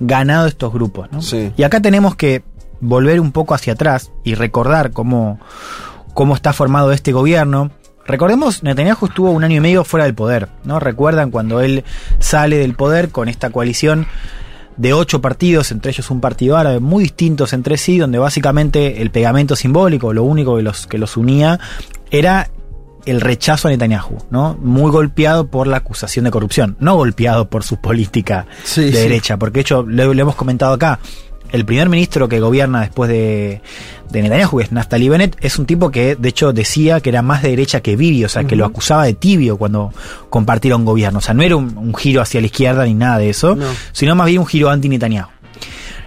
ganado 0.00 0.46
estos 0.46 0.72
grupos, 0.72 1.08
¿no? 1.12 1.22
Sí. 1.22 1.52
Y 1.56 1.62
acá 1.62 1.80
tenemos 1.80 2.16
que 2.16 2.42
volver 2.80 3.20
un 3.20 3.32
poco 3.32 3.54
hacia 3.54 3.74
atrás 3.74 4.10
y 4.24 4.34
recordar 4.34 4.90
cómo, 4.90 5.38
cómo 6.14 6.34
está 6.34 6.52
formado 6.52 6.92
este 6.92 7.12
gobierno. 7.12 7.70
Recordemos, 8.06 8.62
Netanyahu 8.62 9.06
estuvo 9.06 9.30
un 9.30 9.44
año 9.44 9.56
y 9.56 9.60
medio 9.60 9.84
fuera 9.84 10.04
del 10.04 10.14
poder, 10.14 10.48
¿no? 10.64 10.80
Recuerdan 10.80 11.30
cuando 11.30 11.60
él 11.60 11.84
sale 12.18 12.56
del 12.56 12.74
poder 12.74 13.10
con 13.10 13.28
esta 13.28 13.50
coalición 13.50 14.06
de 14.76 14.94
ocho 14.94 15.20
partidos, 15.20 15.70
entre 15.72 15.90
ellos 15.90 16.10
un 16.10 16.20
partido 16.20 16.56
árabe, 16.56 16.80
muy 16.80 17.04
distintos 17.04 17.52
entre 17.52 17.76
sí, 17.76 17.98
donde 17.98 18.18
básicamente 18.18 19.02
el 19.02 19.10
pegamento 19.10 19.54
simbólico, 19.54 20.12
lo 20.14 20.24
único 20.24 20.56
que 20.56 20.62
los, 20.62 20.86
que 20.86 20.96
los 20.96 21.18
unía, 21.18 21.60
era 22.10 22.48
el 23.10 23.20
rechazo 23.20 23.68
a 23.68 23.70
Netanyahu, 23.70 24.18
¿no? 24.30 24.56
Muy 24.60 24.90
golpeado 24.90 25.46
por 25.48 25.66
la 25.66 25.78
acusación 25.78 26.24
de 26.24 26.30
corrupción, 26.30 26.76
no 26.80 26.94
golpeado 26.96 27.48
por 27.50 27.62
su 27.64 27.80
política 27.80 28.46
Sí, 28.64 28.82
de 28.84 28.92
sí. 28.92 28.98
derecha, 28.98 29.36
porque 29.36 29.58
de 29.58 29.60
hecho 29.62 29.82
lo, 29.86 30.12
lo 30.14 30.22
hemos 30.22 30.34
comentado 30.36 30.72
acá. 30.72 30.98
El 31.52 31.64
primer 31.64 31.88
ministro 31.88 32.28
que 32.28 32.38
gobierna 32.38 32.82
después 32.82 33.10
de, 33.10 33.60
de 34.10 34.22
Netanyahu, 34.22 34.58
que 34.58 34.64
es 34.64 34.70
Naftali 34.70 35.08
Bennett, 35.08 35.36
es 35.40 35.58
un 35.58 35.66
tipo 35.66 35.90
que 35.90 36.14
de 36.14 36.28
hecho 36.28 36.52
decía 36.52 37.00
que 37.00 37.08
era 37.10 37.22
más 37.22 37.42
de 37.42 37.50
derecha 37.50 37.80
que 37.80 37.96
Bibi, 37.96 38.24
o 38.24 38.28
sea, 38.28 38.44
que 38.44 38.54
lo 38.54 38.64
acusaba 38.64 39.04
de 39.04 39.14
tibio 39.14 39.56
cuando 39.58 39.92
compartieron 40.28 40.84
gobierno. 40.84 41.18
O 41.18 41.22
sea, 41.22 41.34
no 41.34 41.42
era 41.42 41.56
un, 41.56 41.76
un 41.76 41.92
giro 41.96 42.22
hacia 42.22 42.40
la 42.40 42.46
izquierda 42.46 42.84
ni 42.84 42.94
nada 42.94 43.18
de 43.18 43.30
eso, 43.30 43.56
No. 43.56 43.66
sino 43.90 44.14
más 44.14 44.28
bien 44.28 44.38
un 44.38 44.46
giro 44.46 44.70
anti-Netanyahu. 44.70 45.28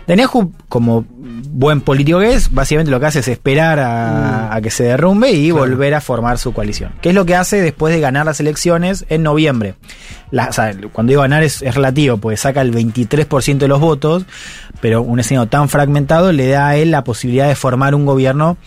Netanyahu, 0.07 0.51
como 0.69 1.05
buen 1.07 1.81
político 1.81 2.19
que 2.19 2.33
es, 2.33 2.53
básicamente 2.53 2.91
lo 2.91 3.00
que 3.00 3.05
hace 3.05 3.19
es 3.19 3.27
esperar 3.27 3.79
a, 3.79 4.53
a 4.53 4.62
que 4.62 4.69
se 4.69 4.83
derrumbe 4.83 5.31
y 5.31 5.51
volver 5.51 5.93
a 5.93 6.01
formar 6.01 6.38
su 6.39 6.51
coalición. 6.53 6.91
¿Qué 7.01 7.10
es 7.10 7.15
lo 7.15 7.25
que 7.25 7.36
hace 7.36 7.62
después 7.62 7.93
de 7.93 8.00
ganar 8.01 8.25
las 8.25 8.39
elecciones 8.39 9.05
en 9.10 9.24
noviembre? 9.24 9.75
La- 10.31 10.48
o 10.50 10.53
sea, 10.53 10.74
cuando 10.91 11.12
digo 11.12 11.22
ganar 11.22 11.43
es, 11.43 11.62
es 11.62 11.75
relativo, 11.75 12.17
porque 12.17 12.38
saca 12.38 12.62
el 12.62 12.74
23% 12.74 13.57
de 13.60 13.67
los 13.67 13.79
votos, 13.79 14.25
pero 14.81 15.01
un 15.01 15.19
escenario 15.19 15.48
tan 15.50 15.69
fragmentado 15.69 16.31
le 16.31 16.48
da 16.50 16.67
a 16.69 16.75
él 16.75 16.91
la 16.91 17.03
posibilidad 17.03 17.48
de 17.48 17.55
formar 17.55 17.95
un 17.95 18.05
gobierno 18.05 18.57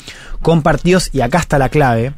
con 0.41 0.63
partidos, 0.63 1.11
y 1.13 1.21
acá 1.21 1.39
está 1.39 1.59
la 1.59 1.69
clave, 1.69 2.13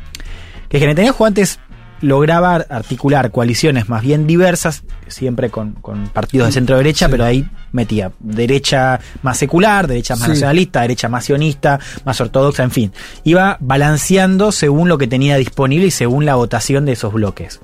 que 0.69 0.77
es 0.77 0.81
que 0.83 0.87
Netanyahu 0.87 1.25
antes 1.25 1.59
lograba 2.01 2.55
articular 2.57 3.31
coaliciones 3.31 3.89
más 3.89 4.03
bien 4.03 4.27
diversas, 4.27 4.85
siempre 5.09 5.51
con, 5.51 5.73
con 5.73 6.09
partidos 6.09 6.49
de 6.49 6.53
centro 6.53 6.77
derecha, 6.77 7.07
Sí. 7.07 7.11
pero 7.13 7.25
ahí 7.25 7.49
metía 7.73 8.13
derecha 8.21 9.01
más 9.23 9.37
secular, 9.39 9.87
derecha 9.87 10.15
más 10.17 10.25
Sí. 10.25 10.31
nacionalista, 10.31 10.81
derecha 10.83 11.09
más 11.09 11.25
sionista, 11.25 11.81
más 12.05 12.21
ortodoxa, 12.21 12.63
en 12.63 12.71
fin. 12.71 12.93
Iba 13.25 13.57
balanceando 13.61 14.53
según 14.53 14.89
lo 14.89 14.97
que 14.99 15.07
tenía 15.07 15.37
disponible 15.37 15.87
y 15.87 15.91
según 15.91 16.25
la 16.25 16.35
votación 16.37 16.85
de 16.85 16.93
esos 16.93 17.13
bloques. 17.13 17.61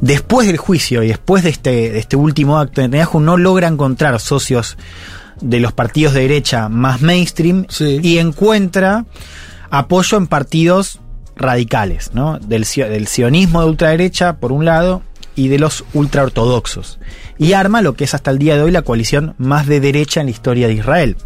Después 0.00 0.46
del 0.46 0.56
juicio 0.56 1.02
y 1.02 1.08
después 1.08 1.44
de 1.44 1.50
este, 1.50 1.70
de 1.92 1.98
este 1.98 2.16
último 2.16 2.58
acto, 2.58 2.80
Netanyahu 2.82 3.20
no 3.20 3.36
logra 3.36 3.68
encontrar 3.68 4.18
socios 4.20 4.76
de 5.40 5.60
los 5.60 5.72
partidos 5.72 6.14
de 6.14 6.22
derecha 6.22 6.68
más 6.68 7.00
mainstream 7.02 7.66
Sí. 7.68 8.00
y 8.02 8.18
encuentra 8.18 9.04
apoyo 9.70 10.16
en 10.18 10.26
partidos 10.26 11.00
radicales, 11.36 12.10
¿no? 12.14 12.38
Del, 12.38 12.64
sio- 12.64 12.88
del 12.88 13.06
sionismo 13.06 13.60
de 13.62 13.68
ultraderecha, 13.68 14.36
por 14.36 14.52
un 14.52 14.64
lado, 14.64 15.02
y 15.36 15.48
de 15.48 15.58
los 15.58 15.84
ultraortodoxos. 15.94 16.98
Y 17.38 17.54
arma 17.54 17.82
lo 17.82 17.94
que 17.94 18.04
es 18.04 18.14
hasta 18.14 18.30
el 18.30 18.38
día 18.38 18.56
de 18.56 18.62
hoy 18.62 18.70
la 18.70 18.82
coalición 18.82 19.34
más 19.38 19.66
de 19.66 19.80
derecha 19.80 20.20
en 20.20 20.26
la 20.26 20.30
historia 20.30 20.68
de 20.68 20.74
Israel. 20.74 21.16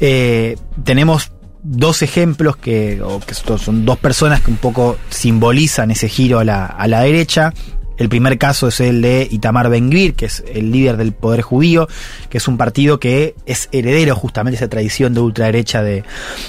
Eh, 0.00 0.56
tenemos 0.84 1.32
dos 1.62 2.02
ejemplos 2.02 2.56
que, 2.56 3.02
o 3.02 3.20
que 3.20 3.34
son 3.34 3.84
dos 3.84 3.98
personas 3.98 4.40
que 4.40 4.50
un 4.50 4.56
poco 4.56 4.96
simbolizan 5.10 5.90
ese 5.90 6.08
giro 6.08 6.38
a 6.38 6.44
la, 6.44 7.00
derecha. 7.02 7.52
El 7.98 8.08
primer 8.08 8.38
caso 8.38 8.68
es 8.68 8.80
el 8.80 9.02
de 9.02 9.26
Itamar 9.30 9.68
Ben-Gvir, 9.68 10.14
que 10.14 10.26
es 10.26 10.44
el 10.54 10.70
líder 10.70 10.96
del 10.96 11.12
poder 11.12 11.40
judío, 11.42 11.88
que 12.30 12.38
es 12.38 12.46
un 12.46 12.56
partido 12.56 13.00
que 13.00 13.34
es 13.46 13.68
heredero 13.72 14.14
justamente 14.14 14.58
de 14.58 14.64
esa 14.64 14.70
tradición 14.70 15.12
de 15.12 15.20
ultraderecha 15.20 15.82
de, 15.82 16.04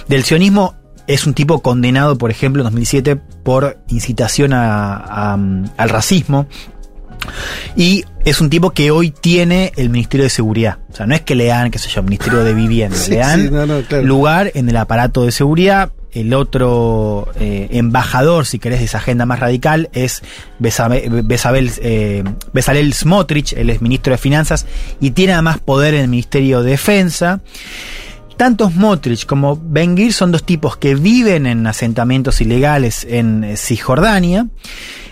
del 0.08 0.24
sionismo. 0.24 0.76
Es 1.08 1.26
un 1.26 1.34
tipo 1.34 1.62
condenado, 1.62 2.18
por 2.18 2.30
ejemplo, 2.32 2.62
en 2.62 2.66
2007 2.66 3.16
por 3.44 3.80
incitación 3.88 4.54
a- 4.54 4.96
a- 4.98 5.34
al 5.78 5.90
racismo. 5.90 6.48
Y 7.76 8.06
es 8.26 8.42
un 8.42 8.50
tipo 8.50 8.72
que 8.72 8.92
hoy 8.92 9.12
tiene 9.12 9.72
el 9.76 9.90
Ministerio 9.90 10.24
de 10.26 10.30
Seguridad. 10.30 10.78
O 10.92 10.96
sea, 10.96 11.06
no 11.08 11.16
es 11.16 11.22
que 11.22 11.36
le 11.36 11.46
dan, 11.46 11.72
qué 11.72 11.80
sé 11.80 11.90
yo, 11.90 12.04
Ministerio 12.04 12.44
de 12.44 12.54
Vivienda. 12.54 12.96
Sí, 13.02 13.12
le 13.12 13.18
dan 13.18 13.42
sí, 13.42 13.50
no, 13.52 13.66
no, 13.66 13.82
claro. 13.82 14.04
lugar 14.06 14.52
en 14.54 14.70
el 14.70 14.78
aparato 14.78 15.24
de 15.26 15.32
seguridad. 15.32 15.92
El 16.14 16.34
otro 16.34 17.28
eh, 17.40 17.68
embajador, 17.72 18.46
si 18.46 18.58
querés, 18.60 18.80
de 18.80 18.86
esa 18.86 18.98
agenda 18.98 19.26
más 19.26 19.40
radical 19.40 19.90
es 19.94 20.24
Besabe- 20.60 21.10
Besabel, 21.24 21.72
eh, 21.82 22.24
Bezalel 22.54 22.94
Smotrich, 22.94 23.54
él 23.54 23.70
es 23.70 23.82
ministro 23.82 24.12
de 24.14 24.18
Finanzas 24.18 24.66
y 25.00 25.12
tiene 25.12 25.34
además 25.34 25.60
poder 25.60 25.94
en 25.94 26.02
el 26.02 26.08
Ministerio 26.08 26.64
de 26.64 26.72
Defensa. 26.72 27.42
Tanto 28.38 28.70
Smotrich 28.70 29.26
como 29.26 29.60
Ben-Gvir 29.62 30.14
son 30.14 30.32
dos 30.32 30.44
tipos 30.46 30.78
que 30.78 30.94
viven 30.96 31.46
en 31.48 31.66
asentamientos 31.68 32.40
ilegales 32.40 33.06
en 33.10 33.44
eh, 33.44 33.58
Cisjordania 33.58 34.48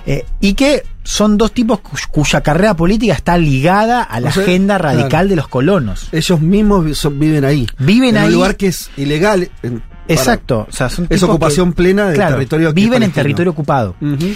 eh, 0.05 0.25
y 0.39 0.53
que 0.53 0.83
son 1.03 1.37
dos 1.37 1.51
tipos 1.51 1.79
cu- 1.81 1.97
cuya 2.11 2.41
carrera 2.41 2.75
política 2.75 3.13
está 3.13 3.37
ligada 3.37 4.03
a 4.03 4.19
la 4.19 4.29
O 4.29 4.31
sea, 4.31 4.43
agenda 4.43 4.77
radical 4.77 5.09
claro. 5.09 5.27
de 5.29 5.35
los 5.35 5.47
colonos. 5.47 6.07
Ellos 6.11 6.39
mismos 6.41 6.97
son- 6.97 7.19
viven 7.19 7.43
ahí. 7.45 7.67
Viven 7.79 8.09
en 8.09 8.17
ahí. 8.17 8.27
un 8.27 8.33
lugar 8.33 8.55
que 8.57 8.67
es 8.67 8.89
ilegal. 8.97 9.49
en- 9.63 9.81
Exacto. 10.07 10.67
O 10.69 10.71
sea, 10.71 10.89
son 10.89 11.07
Es 11.09 11.23
ocupación 11.23 11.71
que- 11.71 11.77
plena 11.77 12.05
del 12.07 12.15
claro, 12.15 12.35
territorio 12.35 12.73
Viven 12.73 13.03
en 13.03 13.11
territorio 13.11 13.51
ocupado. 13.51 13.95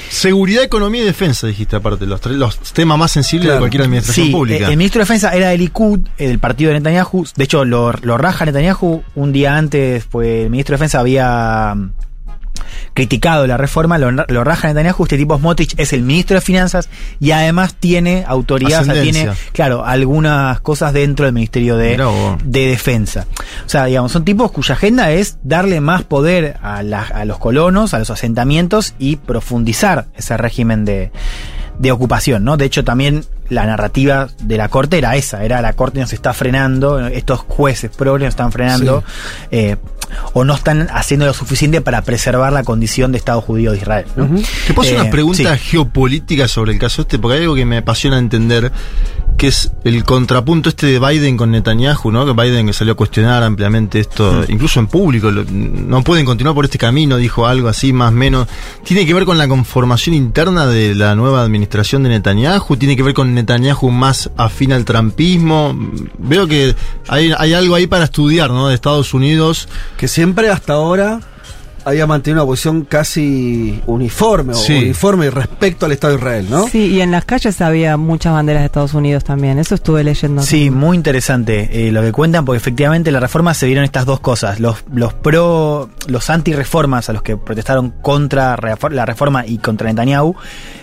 Seguridad, 0.10 0.64
economía 0.64 1.02
y 1.02 1.06
defensa, 1.06 1.48
dijiste 1.48 1.76
aparte, 1.76 2.06
los, 2.06 2.20
tres- 2.22 2.38
los 2.38 2.58
temas 2.74 2.98
más 2.98 3.12
sensibles 3.12 3.46
Claro. 3.46 3.56
de 3.56 3.60
cualquier 3.62 3.84
administración 3.84 4.26
Sí, 4.28 4.32
pública. 4.32 4.66
eh, 4.68 4.72
el 4.72 4.78
ministro 4.78 5.00
de 5.00 5.04
Defensa 5.04 5.30
era 5.36 5.50
del 5.50 5.60
Likud, 5.60 6.00
eh, 6.18 6.28
del 6.28 6.40
partido 6.40 6.70
de 6.72 6.80
Netanyahu. 6.80 7.26
De 7.36 7.44
hecho, 7.44 7.66
lo, 7.66 7.92
lo 8.02 8.18
raja 8.18 8.46
Netanyahu. 8.46 9.04
Un 9.16 9.32
día 9.32 9.56
antes, 9.58 10.06
pues 10.10 10.46
el 10.46 10.50
ministro 10.50 10.74
de 10.74 10.78
Defensa 10.78 11.00
había 11.00 11.76
criticado 12.94 13.48
la 13.48 13.58
reforma, 13.58 13.98
lo, 13.98 14.12
lo 14.12 14.44
raja 14.44 14.68
Netanyahu. 14.68 15.04
Este 15.04 15.18
tipo 15.18 15.38
Smotrich 15.38 15.74
es 15.78 15.94
el 15.94 16.02
ministro 16.04 16.36
de 16.36 16.42
Finanzas 16.42 16.90
y 17.20 17.32
además 17.32 17.76
tiene 17.76 18.24
autoridad, 18.28 18.82
o 18.82 18.86
sea, 18.86 18.94
tiene, 19.04 19.26
claro, 19.54 19.86
algunas 19.86 20.60
cosas 20.62 20.94
dentro 20.94 21.26
del 21.26 21.34
Ministerio 21.34 21.78
de, 21.78 21.98
Defensa. 22.70 23.26
O 23.66 23.70
sea, 23.70 23.86
digamos, 23.86 24.12
son 24.12 24.26
tipos 24.26 24.52
cuya 24.52 24.76
agenda 24.76 25.12
es 25.12 25.38
darle 25.44 25.82
más 25.82 26.04
poder 26.04 26.58
a, 26.62 26.84
la- 26.84 27.02
a 27.04 27.26
los 27.26 27.38
colonos, 27.40 27.94
a 27.94 28.00
los 28.00 28.10
asentamientos 28.10 28.94
y 29.00 29.16
profundizar 29.18 30.06
ese 30.16 30.38
régimen 30.38 30.86
de, 30.86 31.12
de 31.78 31.92
ocupación, 31.92 32.44
¿no? 32.44 32.58
De 32.58 32.66
hecho, 32.66 32.84
también 32.84 33.24
la 33.50 33.66
narrativa 33.66 34.28
de 34.44 34.58
la 34.58 34.70
corte 34.70 34.98
era 35.00 35.16
esa, 35.16 35.44
era 35.44 35.62
la 35.62 35.74
corte 35.74 36.00
nos 36.00 36.14
está 36.14 36.34
frenando, 36.34 37.08
estos 37.08 37.40
jueces 37.40 37.90
progres 37.96 38.26
nos 38.28 38.34
están 38.34 38.52
frenando, 38.52 39.04
eh, 39.50 39.78
o 40.34 40.44
no 40.44 40.54
están 40.56 40.88
haciendo 40.92 41.26
lo 41.26 41.34
suficiente 41.34 41.82
para 41.82 42.02
preservar 42.02 42.52
la 42.54 42.64
condición 42.64 43.12
de 43.12 43.18
Estado 43.18 43.42
judío 43.42 43.72
de 43.72 43.78
Israel. 43.78 44.06
¿no? 44.16 44.26
Ujú. 44.26 44.44
Te 44.68 44.74
puedo 44.74 44.88
hacer 44.88 44.98
Eh, 44.98 45.02
unas 45.02 45.12
preguntas 45.12 45.60
sí. 45.60 45.70
geopolíticas 45.72 46.52
sobre 46.52 46.74
el 46.74 46.80
caso 46.80 47.02
este, 47.02 47.20
porque 47.20 47.38
hay 47.38 47.44
algo 47.44 47.56
que 47.56 47.66
me 47.66 47.78
apasiona 47.78 48.18
entender, 48.18 48.72
que 49.38 49.48
es 49.48 49.72
el 49.86 50.04
contrapunto 50.04 50.68
este 50.68 50.88
de 50.88 51.00
Biden 51.00 51.38
con 51.38 51.52
Netanyahu, 51.52 52.12
¿no? 52.12 52.26
Que 52.26 52.34
Biden 52.34 52.68
que 52.68 52.74
salió 52.74 52.92
a 52.94 52.96
cuestionar 52.98 53.42
ampliamente 53.42 54.00
esto, 54.00 54.44
incluso 54.50 54.82
en 54.82 54.88
público, 54.88 55.32
lo- 55.32 55.46
no 55.46 56.04
pueden 56.04 56.26
continuar 56.26 56.54
por 56.56 56.66
este 56.66 56.78
camino, 56.78 57.16
dijo 57.16 57.48
algo 57.48 57.70
así, 57.70 57.94
más 57.94 58.10
o 58.10 58.16
menos. 58.16 58.48
¿Tiene 58.84 59.06
que 59.06 59.14
ver 59.14 59.24
con 59.24 59.38
la 59.38 59.48
conformación 59.48 60.14
interna 60.14 60.66
de 60.68 60.94
la 60.94 61.16
nueva 61.16 61.42
administración 61.42 62.04
de 62.04 62.10
Netanyahu? 62.10 62.76
¿Tiene 62.76 62.98
que 62.98 63.04
ver 63.04 63.14
con 63.14 63.34
Netanyahu 63.34 63.90
más 63.92 64.30
afín 64.36 64.74
al 64.74 64.84
trampismo? 64.84 65.74
Veo 66.18 66.46
que 66.46 66.76
hay, 67.08 67.32
hay 67.38 67.54
algo 67.54 67.76
ahí 67.76 67.88
para 67.88 68.04
estudiar, 68.06 68.50
¿no? 68.52 68.68
De 68.68 68.76
Estados 68.76 69.14
Unidos. 69.14 69.70
Que 69.98 70.10
siempre 70.10 70.50
hasta 70.50 70.74
ahora 70.74 71.22
había 71.90 72.08
mantenido 72.08 72.42
una 72.44 72.48
posición 72.48 72.86
casi 72.86 73.82
uniforme 73.86 74.54
Sí. 74.54 74.76
o 74.76 74.80
uniforme 74.80 75.30
respecto 75.30 75.86
al 75.86 75.92
Estado 75.92 76.14
de 76.14 76.20
Israel, 76.20 76.48
¿no? 76.50 76.68
Sí, 76.68 76.86
y 76.88 77.02
en 77.02 77.12
las 77.12 77.26
calles 77.26 77.60
había 77.62 77.98
muchas 77.98 78.34
banderas 78.34 78.62
de 78.62 78.66
Estados 78.68 78.94
Unidos 78.94 79.24
también. 79.24 79.60
Eso 79.60 79.76
estuve 79.76 80.04
leyendo. 80.04 80.42
Sí, 80.42 80.70
muy 80.70 80.96
interesante 80.98 81.88
eh, 81.88 81.92
lo 81.92 82.02
que 82.02 82.12
cuentan, 82.12 82.46
porque 82.46 82.58
efectivamente 82.58 83.12
la 83.12 83.20
reforma 83.20 83.54
se 83.54 83.66
vieron 83.68 83.84
estas 83.84 84.06
dos 84.06 84.20
cosas. 84.20 84.60
Los, 84.60 84.84
los 84.94 85.14
pro, 85.14 85.90
los 86.08 86.30
anti-reformas 86.30 87.10
a 87.10 87.14
los 87.14 87.22
que 87.22 87.38
protestaron 87.38 87.92
contra 88.02 88.58
la 88.92 89.06
reforma 89.06 89.46
y 89.46 89.58
contra 89.58 89.90
Netanyahu, 89.90 90.36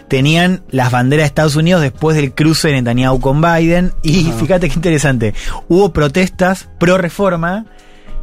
tenían 0.09 0.63
las 0.71 0.91
banderas 0.93 1.25
de 1.25 1.27
Estados 1.29 1.57
Unidos 1.57 1.83
después 1.83 2.17
del 2.17 2.33
cruce 2.33 2.69
de 2.69 2.75
Netanyahu 2.75 3.21
con 3.21 3.41
Biden. 3.41 3.93
Y 4.03 4.33
fíjate 4.39 4.69
qué 4.69 4.75
interesante, 4.75 5.35
hubo 5.69 5.93
protestas 5.93 6.69
pro 6.79 6.99
reforma 6.99 7.67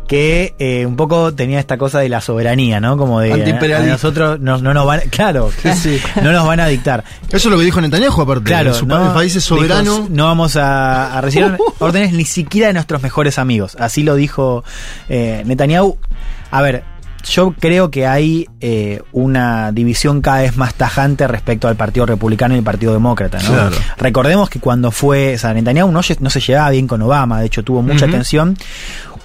que 0.07 0.53
eh, 0.59 0.85
un 0.85 0.95
poco 0.95 1.33
tenía 1.33 1.59
esta 1.59 1.77
cosa 1.77 1.99
de 1.99 2.09
la 2.09 2.21
soberanía, 2.21 2.79
¿no? 2.79 2.97
Como 2.97 3.19
de 3.19 3.31
a 3.75 3.79
nosotros 3.83 4.39
no, 4.39 4.57
no 4.57 4.73
nos 4.73 4.85
van, 4.85 5.01
claro, 5.09 5.49
Sí. 5.75 5.99
no 6.21 6.31
nos 6.31 6.45
van 6.45 6.59
a 6.59 6.67
dictar. 6.67 7.03
Eso 7.29 7.37
es 7.37 7.45
lo 7.45 7.57
que 7.57 7.63
dijo 7.65 7.81
Netanyahu, 7.81 8.21
aparte. 8.21 8.43
Claro, 8.43 8.73
Su 8.73 8.85
no, 8.85 8.97
pa- 8.99 9.13
país 9.13 9.35
es 9.35 9.43
soberano. 9.43 9.81
dijo, 9.99 10.07
no 10.09 10.25
vamos 10.25 10.55
a, 10.55 11.17
a 11.17 11.21
recibir 11.21 11.57
órdenes 11.79 12.13
ni 12.13 12.25
siquiera 12.25 12.67
de 12.67 12.73
nuestros 12.73 13.01
mejores 13.01 13.39
amigos. 13.39 13.75
Así 13.79 14.03
lo 14.03 14.15
dijo 14.15 14.63
eh, 15.09 15.43
Netanyahu. 15.45 15.97
A 16.51 16.61
ver, 16.61 16.83
yo 17.25 17.53
creo 17.57 17.89
que 17.89 18.05
hay 18.05 18.47
eh, 18.59 19.01
una 19.13 19.71
división 19.71 20.21
cada 20.21 20.41
vez 20.41 20.57
más 20.57 20.73
tajante 20.75 21.25
respecto 21.27 21.69
al 21.69 21.75
Partido 21.77 22.05
Republicano 22.05 22.53
y 22.53 22.57
el 22.57 22.63
Partido 22.65 22.91
Demócrata. 22.93 23.41
¿no? 23.41 23.49
Claro. 23.49 23.75
Recordemos 23.97 24.49
que 24.49 24.59
cuando 24.59 24.91
fue, 24.91 25.35
o 25.35 25.37
sea, 25.37 25.53
Netanyahu 25.53 25.89
no, 25.91 26.03
se 26.03 26.15
llevaba 26.41 26.69
bien 26.71 26.85
con 26.87 27.01
Obama, 27.01 27.39
de 27.39 27.45
hecho 27.45 27.63
tuvo 27.63 27.81
mucha 27.81 28.05
Ujú. 28.05 28.13
tensión. 28.15 28.57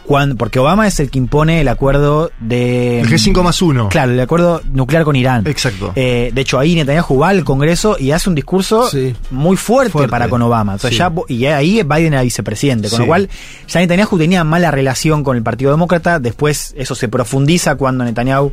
Cuando, 0.09 0.37
porque 0.37 0.59
Obama 0.59 0.87
es 0.87 0.99
el 1.01 1.11
que 1.11 1.19
impone 1.19 1.61
el 1.61 1.69
acuerdo 1.69 2.31
de... 2.41 3.01
El 3.01 3.09
G5 3.11 3.43
más 3.43 3.61
uno. 3.61 3.91
Claro, 3.91 4.13
el 4.13 4.19
acuerdo 4.21 4.63
nuclear 4.73 5.05
con 5.05 5.15
Irán. 5.17 5.47
Exacto. 5.47 5.93
Eh, 5.95 6.31
de 6.33 6.41
hecho, 6.41 6.59
ahí 6.59 6.75
Netanyahu 6.75 7.19
va 7.19 7.29
al 7.29 7.45
Congreso 7.45 7.97
y 8.01 8.13
hace 8.13 8.31
un 8.31 8.35
discurso 8.35 8.89
Sí. 8.89 9.15
muy 9.31 9.59
fuerte, 9.59 9.93
Fuerte. 9.93 10.11
para 10.11 10.31
con 10.31 10.41
Obama. 10.41 10.77
O 10.77 10.79
sea, 10.79 10.89
Sí. 10.91 10.97
ya, 10.97 11.13
y 11.29 11.45
ahí 11.45 11.83
Biden 11.83 12.15
era 12.15 12.23
vicepresidente. 12.23 12.89
Con 12.89 12.97
Sí. 12.97 13.03
lo 13.03 13.07
cual, 13.07 13.29
ya 13.69 13.81
Netanyahu 13.81 14.17
tenía 14.17 14.45
mala 14.45 14.71
relación 14.71 15.23
con 15.23 15.37
el 15.37 15.43
Partido 15.43 15.71
Demócrata. 15.73 16.19
Después 16.19 16.75
eso 16.79 16.95
se 16.95 17.09
profundiza 17.09 17.75
cuando 17.75 18.03
Netanyahu, 18.03 18.53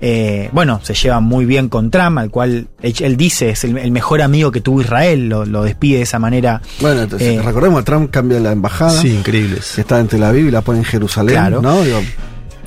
eh, 0.00 0.48
bueno, 0.52 0.80
se 0.82 0.94
lleva 0.94 1.20
muy 1.20 1.44
bien 1.44 1.68
con 1.68 1.90
Trump, 1.90 2.18
al 2.18 2.30
cual 2.30 2.68
él, 2.82 2.94
él 3.00 3.16
dice 3.16 3.50
es 3.50 3.64
el, 3.64 3.76
el 3.78 3.90
mejor 3.90 4.22
amigo 4.22 4.50
que 4.52 4.60
tuvo 4.60 4.80
Israel. 4.80 5.28
Lo, 5.28 5.44
lo 5.44 5.64
despide 5.64 5.96
de 5.98 6.02
esa 6.02 6.18
manera. 6.18 6.60
Bueno, 6.80 7.02
entonces, 7.02 7.38
Eh, 7.38 7.42
recordemos, 7.42 7.84
Trump 7.84 8.10
cambia 8.10 8.38
la 8.40 8.52
embajada, 8.52 9.00
Sí, 9.00 9.08
increíbles. 9.14 9.72
que 9.74 9.80
está 9.80 9.98
en 10.00 10.08
Tel 10.08 10.22
Aviv 10.22 10.46
y 10.48 10.50
la 10.50 10.60
pone 10.62 10.78
en 10.80 10.84
Jerusalén, 10.84 11.34
Claro. 11.34 11.60
¿no? 11.62 11.82
Digo, 11.82 12.00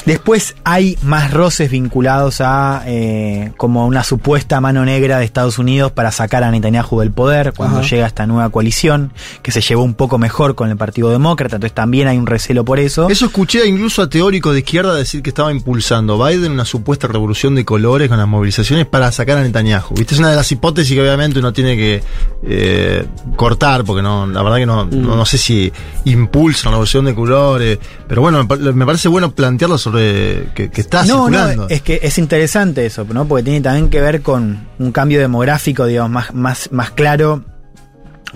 Después 0.05 0.55
hay 0.63 0.98
más 1.03 1.31
roces 1.31 1.70
vinculados 1.70 2.41
a 2.41 2.84
eh, 2.86 3.51
como 3.58 3.86
una 3.86 4.03
supuesta 4.03 4.60
mano 4.60 4.84
negra 4.84 5.20
de 5.20 5.25
Estados 5.25 5.60
Unidos 5.60 5.91
para 5.91 6.12
sacar 6.12 6.43
a 6.43 6.51
Netanyahu 6.51 7.00
del 7.00 7.12
poder 7.12 7.53
cuando 7.55 7.81
llega 7.81 8.08
esta 8.08 8.25
nueva 8.25 8.50
coalición, 8.50 9.13
que 9.43 9.51
se 9.51 9.62
llevó 9.62 9.84
un 9.84 9.93
poco 9.93 10.17
mejor 10.17 10.55
con 10.55 10.70
el 10.70 10.77
Partido 10.77 11.12
Demócrata, 11.12 11.58
entonces 11.58 11.75
también 11.75 12.08
hay 12.08 12.17
un 12.17 12.25
recelo 12.25 12.65
por 12.65 12.79
eso. 12.79 13.10
Eso 13.10 13.25
escuché 13.25 13.67
incluso 13.67 14.01
a 14.01 14.10
teóricos 14.10 14.53
de 14.53 14.60
izquierda 14.60 14.96
decir 14.96 15.22
que 15.22 15.29
estaba 15.29 15.51
impulsando 15.51 16.24
Biden 16.24 16.51
una 16.51 16.65
supuesta 16.65 17.08
revolución 17.08 17.55
de 17.55 17.65
colores 17.65 18.10
con 18.10 18.17
las 18.17 18.27
movilizaciones 18.27 18.88
para 18.88 19.12
sacar 19.12 19.38
a 19.38 19.43
Netanyahu. 19.43 19.96
Viste, 19.96 20.15
es 20.15 20.20
una 20.20 20.29
de 20.29 20.36
las 20.36 20.51
hipótesis 20.51 20.93
que 20.96 21.01
obviamente 21.01 21.39
uno 21.39 21.53
tiene 21.53 21.75
que 21.75 22.03
eh, 22.43 23.05
cortar, 23.36 23.84
porque 23.84 24.01
no, 24.01 24.25
la 24.25 24.41
verdad 24.41 24.58
que 24.58 24.65
no, 24.65 24.86
no, 24.86 25.15
no 25.15 25.25
sé 25.25 25.38
si 25.38 25.72
impulsa 26.05 26.67
una 26.67 26.75
revolución 26.75 27.05
de 27.05 27.13
colores, 27.13 27.79
pero 28.08 28.22
bueno, 28.22 28.43
me, 28.43 28.74
me 28.74 28.86
parece 28.86 29.08
bueno 29.08 29.31
plantearlo 29.31 29.77
sobre 29.77 29.90
que, 29.91 30.69
que 30.71 30.81
está 30.81 31.00
no, 31.05 31.25
circulando. 31.25 31.63
no, 31.63 31.69
es 31.69 31.81
que 31.81 32.00
es 32.01 32.17
interesante 32.17 32.86
eso, 32.86 33.05
¿no? 33.10 33.27
Porque 33.27 33.43
tiene 33.43 33.62
también 33.62 33.89
que 33.89 34.01
ver 34.01 34.21
con 34.21 34.67
un 34.79 34.91
cambio 34.91 35.19
demográfico, 35.19 35.86
digamos, 35.86 36.12
más, 36.12 36.33
más, 36.33 36.71
más 36.71 36.91
claro 36.91 37.43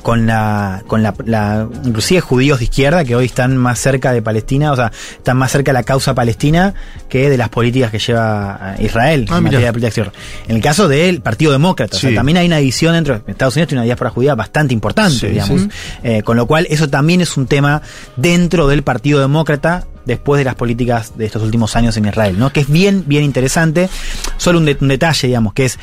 con 0.01 0.25
la, 0.27 0.83
con 0.87 1.01
la, 1.03 1.13
la- 1.25 1.67
inclusive 1.83 2.21
judíos 2.21 2.59
de 2.59 2.65
izquierda 2.65 3.03
que 3.05 3.15
hoy 3.15 3.25
están 3.25 3.57
más 3.57 3.79
cerca 3.79 4.11
de 4.11 4.21
Palestina, 4.21 4.71
o 4.71 4.75
sea, 4.75 4.91
están 5.17 5.37
más 5.37 5.51
cerca 5.51 5.71
de 5.71 5.73
la 5.73 5.83
causa 5.83 6.13
palestina 6.13 6.73
que 7.09 7.29
de 7.29 7.37
las 7.37 7.49
políticas 7.49 7.91
que 7.91 7.99
lleva 7.99 8.75
eh, 8.77 8.85
Israel 8.85 9.25
Ah, 9.29 9.37
en 9.37 9.43
materia 9.43 9.71
de 9.71 9.87
exterior. 9.87 10.13
En 10.47 10.55
el 10.57 10.61
caso 10.61 10.87
del 10.87 11.21
Partido 11.21 11.51
Demócrata, 11.51 11.95
o 11.97 11.99
sea, 11.99 12.13
también 12.13 12.37
hay 12.37 12.47
una 12.47 12.57
división 12.57 12.93
dentro 12.93 13.19
de 13.19 13.31
Estados 13.31 13.55
Unidos, 13.55 13.69
tiene 13.69 13.79
una 13.81 13.85
diáspora 13.85 14.09
judía 14.09 14.35
bastante 14.35 14.73
importante, 14.73 15.17
Sí, 15.17 15.27
digamos. 15.27 15.61
sí. 15.61 15.69
Eh, 16.03 16.23
con 16.23 16.37
lo 16.37 16.45
cual, 16.45 16.67
eso 16.69 16.89
también 16.89 17.21
es 17.21 17.35
un 17.37 17.47
tema 17.47 17.81
dentro 18.17 18.67
del 18.67 18.83
Partido 18.83 19.19
Demócrata 19.21 19.85
después 20.05 20.37
de 20.37 20.45
las 20.45 20.55
políticas 20.55 21.17
de 21.17 21.25
estos 21.25 21.41
últimos 21.41 21.75
años 21.75 21.97
en 21.97 22.05
Israel, 22.05 22.37
¿no? 22.37 22.51
Que 22.53 22.59
es 22.59 22.69
bien, 22.69 23.03
bien 23.07 23.23
interesante. 23.23 23.89
Solo 24.37 24.59
un, 24.59 24.65
de- 24.65 24.77
un 24.79 24.87
detalle, 24.89 25.27
digamos, 25.27 25.53
que 25.53 25.65
es 25.65 25.79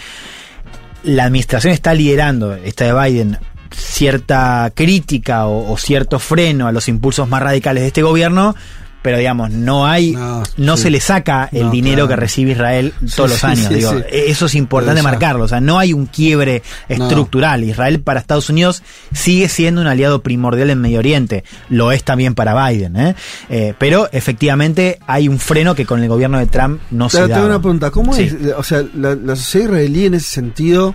la 1.03 1.25
administración 1.25 1.73
está 1.73 1.95
liderando, 1.95 2.55
esta 2.55 2.85
de 2.85 2.93
Biden, 3.11 3.39
cierta 3.75 4.71
crítica 4.75 5.47
o, 5.47 5.73
o 5.73 5.77
cierto 5.77 6.19
freno 6.19 6.67
a 6.67 6.73
los 6.73 6.89
impulsos 6.89 7.29
más 7.29 7.43
radicales 7.43 7.83
de 7.83 7.87
este 7.89 8.03
gobierno, 8.03 8.55
pero 9.03 9.19
digamos, 9.19 9.51
no 9.51 9.85
hay, 9.85 10.13
no, 10.13 10.45
No, 10.59 10.77
sí. 10.77 10.85
se 10.85 10.91
le 10.91 11.01
saca 11.01 11.49
el 11.51 11.65
No, 11.65 11.71
dinero 11.73 11.95
claro. 12.07 12.09
que 12.11 12.17
recibe 12.17 12.53
Israel 12.53 12.95
Sí, 13.05 13.17
todos 13.17 13.31
los 13.31 13.43
años. 13.43 13.67
sí, 13.67 13.75
digo, 13.75 13.91
sí. 13.95 14.05
Eso 14.13 14.47
es 14.47 14.55
importante 14.55 15.03
marcarlo, 15.03 15.43
o 15.43 15.49
sea, 15.49 15.61
no 15.61 15.81
hay 15.81 15.93
un 15.93 16.07
quiebre 16.07 16.63
No. 16.89 16.95
estructural. 17.09 17.65
Israel 17.65 18.01
para 18.01 18.21
Estados 18.21 18.49
Unidos 18.49 18.85
sigue 19.13 19.49
siendo 19.49 19.81
un 19.81 19.89
aliado 19.89 20.23
primordial 20.23 20.71
en 20.71 20.81
Medio 20.81 21.01
Oriente, 21.01 21.43
lo 21.69 21.91
es 21.91 22.05
también 22.05 22.37
para 22.37 22.55
Biden, 22.69 22.97
¿eh? 22.97 23.17
Eh, 23.51 23.75
pero 23.77 24.09
efectivamente 24.13 25.01
hay 25.09 25.27
un 25.27 25.41
freno 25.41 25.75
que 25.75 25.85
con 25.85 26.01
el 26.01 26.09
gobierno 26.09 26.39
de 26.39 26.47
Trump 26.47 26.81
no 26.93 27.09
Te, 27.09 27.17
se 27.17 27.23
te 27.25 27.29
da. 27.31 27.37
hago 27.39 27.47
una 27.47 27.59
pregunta, 27.61 27.91
¿cómo 27.91 28.15
es? 28.15 28.33
O 28.57 28.63
sea, 28.63 28.85
la, 28.95 29.17
la 29.17 29.35
sociedad 29.35 29.67
israelí 29.67 30.07
en 30.07 30.15
ese 30.15 30.29
sentido, 30.31 30.95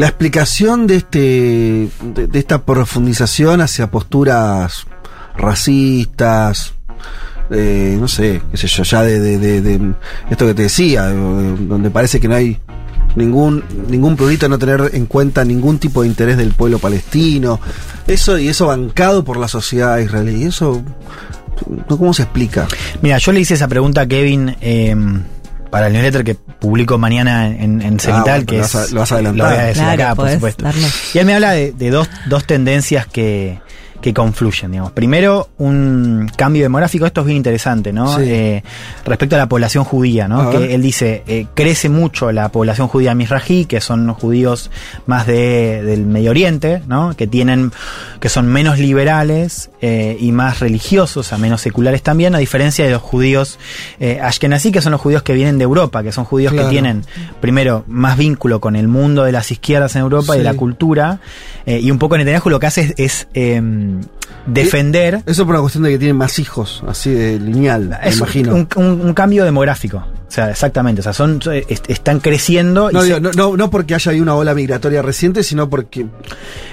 la 0.00 0.06
explicación 0.08 0.86
de 0.86 0.96
este 0.96 1.88
de, 2.02 2.38
esta 2.38 2.64
profundización 2.64 3.60
hacia 3.60 3.90
posturas 3.90 4.86
racistas, 5.36 6.72
eh, 7.50 7.96
no 8.00 8.08
sé, 8.08 8.40
qué 8.50 8.56
sé 8.56 8.66
yo, 8.66 8.82
ya 8.82 9.02
de, 9.02 9.20
de- 9.20 9.60
de- 9.60 9.92
esto 10.30 10.46
que 10.46 10.54
te 10.54 10.62
decía, 10.62 11.06
de- 11.08 11.14
de- 11.16 11.66
donde 11.66 11.90
parece 11.90 12.18
que 12.20 12.28
no 12.28 12.34
hay 12.34 12.58
ningún 13.16 13.62
ningún 13.88 14.16
prurito 14.16 14.48
no 14.48 14.58
tener 14.58 14.90
en 14.94 15.06
cuenta 15.06 15.44
ningún 15.44 15.78
tipo 15.78 16.02
de 16.02 16.08
interés 16.08 16.36
del 16.36 16.52
pueblo 16.52 16.78
palestino, 16.78 17.60
eso 18.06 18.38
y 18.38 18.48
eso 18.48 18.66
bancado 18.66 19.24
por 19.24 19.36
la 19.36 19.48
sociedad 19.48 19.98
israelí, 19.98 20.44
eso. 20.44 20.82
¿cómo 21.88 22.14
se 22.14 22.22
explica? 22.22 22.66
Mira, 23.02 23.18
yo 23.18 23.32
le 23.32 23.40
hice 23.40 23.52
esa 23.54 23.68
pregunta 23.68 24.00
a 24.02 24.06
Kevin 24.06 24.56
eh, 24.62 24.96
para 25.70 25.86
el 25.86 25.92
newsletter 25.92 26.24
que 26.24 26.34
publico 26.34 26.98
mañana 26.98 27.46
en, 27.48 27.80
en 27.82 27.98
Cenital, 28.00 28.44
bueno, 28.44 28.46
que 28.46 28.56
lo 28.58 28.64
es. 28.64 28.74
vas 28.74 28.88
a- 28.90 28.94
lo 28.94 29.00
vas 29.00 29.12
a 29.12 29.14
adelantar. 29.16 29.46
voy 29.48 29.56
a 29.58 29.62
decir 29.66 29.82
Claro, 29.84 30.02
acá, 30.02 30.14
por 30.14 30.30
supuesto. 30.30 30.64
darnos. 30.64 31.14
Y 31.14 31.18
él 31.18 31.26
me 31.26 31.34
habla 31.34 31.50
de, 31.52 31.72
de 31.72 31.90
dos, 31.90 32.08
dos 32.26 32.44
tendencias 32.44 33.06
que, 33.06 33.60
que 34.00 34.14
confluyen, 34.14 34.70
digamos. 34.70 34.92
Primero, 34.92 35.48
un 35.58 36.30
cambio 36.36 36.62
demográfico, 36.62 37.06
esto 37.06 37.20
es 37.20 37.26
bien 37.26 37.36
interesante, 37.36 37.92
¿no? 37.92 38.16
Sí. 38.16 38.22
Eh, 38.26 38.62
respecto 39.04 39.36
a 39.36 39.38
la 39.38 39.48
población 39.48 39.84
judía, 39.84 40.26
¿no? 40.26 40.40
A 40.40 40.50
ver. 40.50 40.68
Que 40.68 40.74
él 40.74 40.82
dice, 40.82 41.22
eh, 41.26 41.46
crece 41.54 41.88
mucho 41.88 42.32
la 42.32 42.50
población 42.50 42.88
judía 42.88 43.14
misrají, 43.14 43.66
que 43.66 43.80
son 43.80 44.06
los 44.06 44.16
judíos 44.16 44.70
más 45.06 45.26
de, 45.26 45.82
del 45.82 46.06
Medio 46.06 46.30
Oriente, 46.30 46.82
¿no? 46.86 47.14
Que 47.16 47.26
tienen, 47.26 47.72
que 48.20 48.28
son 48.28 48.46
menos 48.46 48.78
liberales 48.78 49.70
eh, 49.82 50.16
y 50.18 50.32
más 50.32 50.60
religiosos, 50.60 51.26
o 51.26 51.28
sea, 51.28 51.38
menos 51.38 51.60
seculares 51.60 52.02
también, 52.02 52.34
a 52.34 52.38
diferencia 52.38 52.84
de 52.84 52.92
los 52.92 53.02
judíos 53.02 53.58
eh, 53.98 54.18
ashkenazí, 54.22 54.72
que 54.72 54.80
son 54.80 54.92
los 54.92 55.00
judíos 55.00 55.22
que 55.22 55.34
vienen 55.34 55.58
de 55.58 55.64
Europa, 55.64 56.02
que 56.02 56.12
son 56.12 56.24
judíos 56.24 56.52
Claro. 56.52 56.68
que 56.68 56.72
tienen, 56.72 57.04
primero, 57.40 57.84
más 57.86 58.16
vínculo 58.16 58.60
con 58.60 58.76
el 58.76 58.88
mundo 58.88 59.24
de 59.24 59.32
las 59.32 59.50
izquierdas 59.52 59.94
en 59.94 60.02
Europa 60.02 60.34
y 60.34 60.38
de 60.38 60.44
la 60.44 60.54
cultura, 60.54 61.20
y 61.66 61.90
un 61.90 61.98
poco 61.98 62.16
Netanyahu 62.16 62.50
lo 62.50 62.58
que 62.58 62.66
hace 62.66 62.80
es, 62.80 62.94
es, 62.96 63.28
em, 63.34 63.89
defender 64.46 65.22
Eso 65.26 65.44
por 65.46 65.54
una 65.54 65.60
cuestión 65.62 65.84
de 65.84 65.90
que 65.90 65.98
tienen 65.98 66.16
más 66.16 66.38
hijos, 66.38 66.82
así 66.88 67.10
de 67.10 67.38
lineal, 67.38 67.88
me 68.02 68.08
es 68.08 68.16
imagino. 68.18 68.54
un, 68.54 68.68
un- 68.76 69.00
un 69.00 69.14
cambio 69.14 69.44
demográfico. 69.44 69.98
O 70.28 70.32
sea, 70.32 70.48
exactamente. 70.48 71.00
O 71.00 71.02
sea, 71.02 71.12
son, 71.12 71.40
est- 71.68 71.90
están 71.90 72.20
creciendo. 72.20 72.88
y 72.92 72.94
se- 73.08 73.20
no, 73.20 73.32
no, 73.32 73.56
no 73.56 73.68
porque 73.70 73.96
haya 73.96 74.10
habido 74.10 74.22
una 74.22 74.36
ola 74.36 74.54
migratoria 74.54 75.02
reciente, 75.02 75.42
sino 75.42 75.68
porque. 75.68 76.06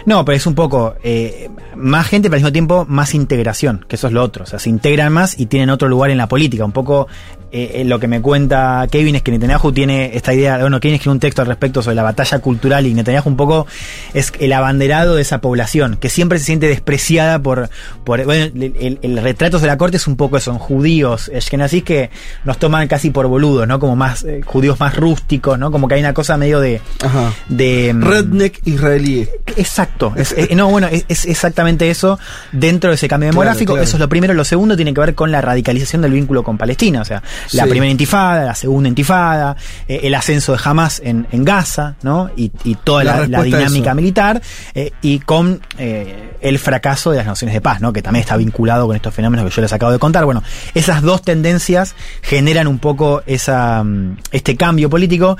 No, 0.05 0.23
pero 0.23 0.35
es 0.35 0.45
un 0.45 0.53
poco 0.53 0.93
eh, 1.03 1.49
más 1.75 2.05
gente, 2.07 2.29
pero 2.29 2.35
al 2.37 2.41
mismo 2.43 2.51
tiempo 2.53 2.85
más 2.87 3.15
integración, 3.15 3.83
que 3.87 3.95
eso 3.95 4.07
es 4.07 4.13
lo 4.13 4.21
otro. 4.23 4.43
O 4.43 4.47
sea, 4.47 4.59
se 4.59 4.69
integran 4.69 5.11
más 5.11 5.39
y 5.39 5.47
tienen 5.47 5.71
otro 5.71 5.87
lugar 5.89 6.11
en 6.11 6.17
la 6.19 6.27
política. 6.27 6.63
Un 6.65 6.71
poco 6.71 7.07
eh, 7.51 7.71
eh, 7.75 7.83
lo 7.85 7.99
que 7.99 8.07
me 8.07 8.21
cuenta 8.21 8.85
Kevin 8.91 9.15
es 9.15 9.23
que 9.23 9.31
Netanyahu 9.31 9.71
tiene 9.71 10.15
esta 10.15 10.35
idea, 10.35 10.59
bueno, 10.59 10.79
Kevin 10.79 10.95
escribió 10.95 11.13
un 11.13 11.19
texto 11.19 11.41
al 11.41 11.47
respecto 11.47 11.81
sobre 11.81 11.95
la 11.95 12.03
batalla 12.03 12.37
cultural 12.39 12.85
y 12.85 12.93
Netanyahu 12.93 13.27
un 13.27 13.37
poco 13.37 13.65
es 14.13 14.33
el 14.39 14.53
abanderado 14.53 15.15
de 15.15 15.23
esa 15.23 15.41
población, 15.41 15.97
que 15.99 16.09
siempre 16.09 16.37
se 16.37 16.45
siente 16.45 16.67
despreciada 16.67 17.39
por, 17.41 17.56
por 18.03 18.23
bueno, 18.25 18.45
el, 18.45 18.73
el- 18.79 18.99
el 19.01 19.17
retrato 19.21 19.59
de 19.59 19.67
la 19.67 19.77
corte 19.77 19.97
es 19.97 20.07
un 20.07 20.15
poco 20.15 20.37
eso, 20.37 20.51
son 20.51 20.59
judíos, 20.59 21.29
así 21.61 21.81
que 21.81 22.09
nos 22.45 22.57
toman 22.57 22.87
casi 22.87 23.09
por 23.09 23.27
boludos, 23.27 23.67
¿no? 23.67 23.79
Como 23.79 23.95
más, 23.95 24.23
eh, 24.23 24.41
judíos 24.45 24.79
más 24.79 24.95
rústicos, 24.95 25.57
¿no? 25.59 25.71
Como 25.71 25.87
que 25.87 25.95
hay 25.95 25.99
una 26.01 26.13
cosa 26.13 26.37
medio 26.37 26.59
de... 26.59 26.81
Ajá. 27.03 27.33
de 27.49 27.93
mm, 27.93 28.01
Redneck 28.03 28.61
israelí. 28.65 29.27
Exacto. 29.55 30.13
Es- 30.15 30.35
no, 30.55 30.69
bueno, 30.69 30.87
es, 30.87 31.05
es 31.07 31.25
exactamente 31.25 31.89
eso 31.89 32.19
dentro 32.51 32.89
de 32.89 32.95
ese 32.95 33.07
cambio 33.07 33.29
demográfico. 33.29 33.73
claro. 33.73 33.83
Eso 33.83 33.97
es 33.97 33.99
lo 34.01 34.09
primero. 34.09 34.33
Lo 34.33 34.43
segundo 34.45 34.75
tiene 34.75 34.93
que 34.93 34.99
ver 35.01 35.15
con 35.15 35.31
la 35.31 35.41
radicalización 35.41 36.01
del 36.01 36.11
vínculo 36.11 36.43
con 36.43 36.57
Palestina. 36.57 37.01
O 37.01 37.05
sea, 37.05 37.21
la 37.51 37.63
Sí. 37.63 37.69
primera 37.69 37.91
intifada, 37.91 38.45
la 38.45 38.55
segunda 38.55 38.89
intifada, 38.89 39.55
eh, 39.87 40.01
el 40.03 40.13
ascenso 40.15 40.53
de 40.53 40.59
Hamas 40.63 41.01
en, 41.03 41.27
en 41.31 41.43
Gaza, 41.43 41.95
¿no? 42.03 42.29
Y, 42.35 42.51
y 42.63 42.75
toda 42.75 43.03
La 43.03 43.43
dinámica 43.43 43.93
militar. 43.93 44.41
eh, 44.73 44.91
y 45.01 45.19
con 45.19 45.61
el 45.77 46.59
fracaso 46.59 47.11
de 47.11 47.17
las 47.17 47.25
Naciones 47.25 47.46
de 47.53 47.61
Paz, 47.61 47.81
¿no? 47.81 47.91
Que 47.93 48.01
también 48.01 48.21
está 48.21 48.37
vinculado 48.37 48.87
con 48.87 48.95
estos 48.95 49.13
fenómenos 49.13 49.45
que 49.45 49.51
yo 49.55 49.61
les 49.61 49.73
acabo 49.73 49.91
de 49.91 49.99
contar. 49.99 50.25
Bueno, 50.25 50.43
esas 50.73 51.01
dos 51.01 51.21
tendencias 51.21 51.95
generan 52.21 52.67
un 52.67 52.79
poco 52.79 53.21
esa, 53.25 53.83
mm, 53.83 54.17
este 54.31 54.55
cambio 54.55 54.89
político. 54.89 55.37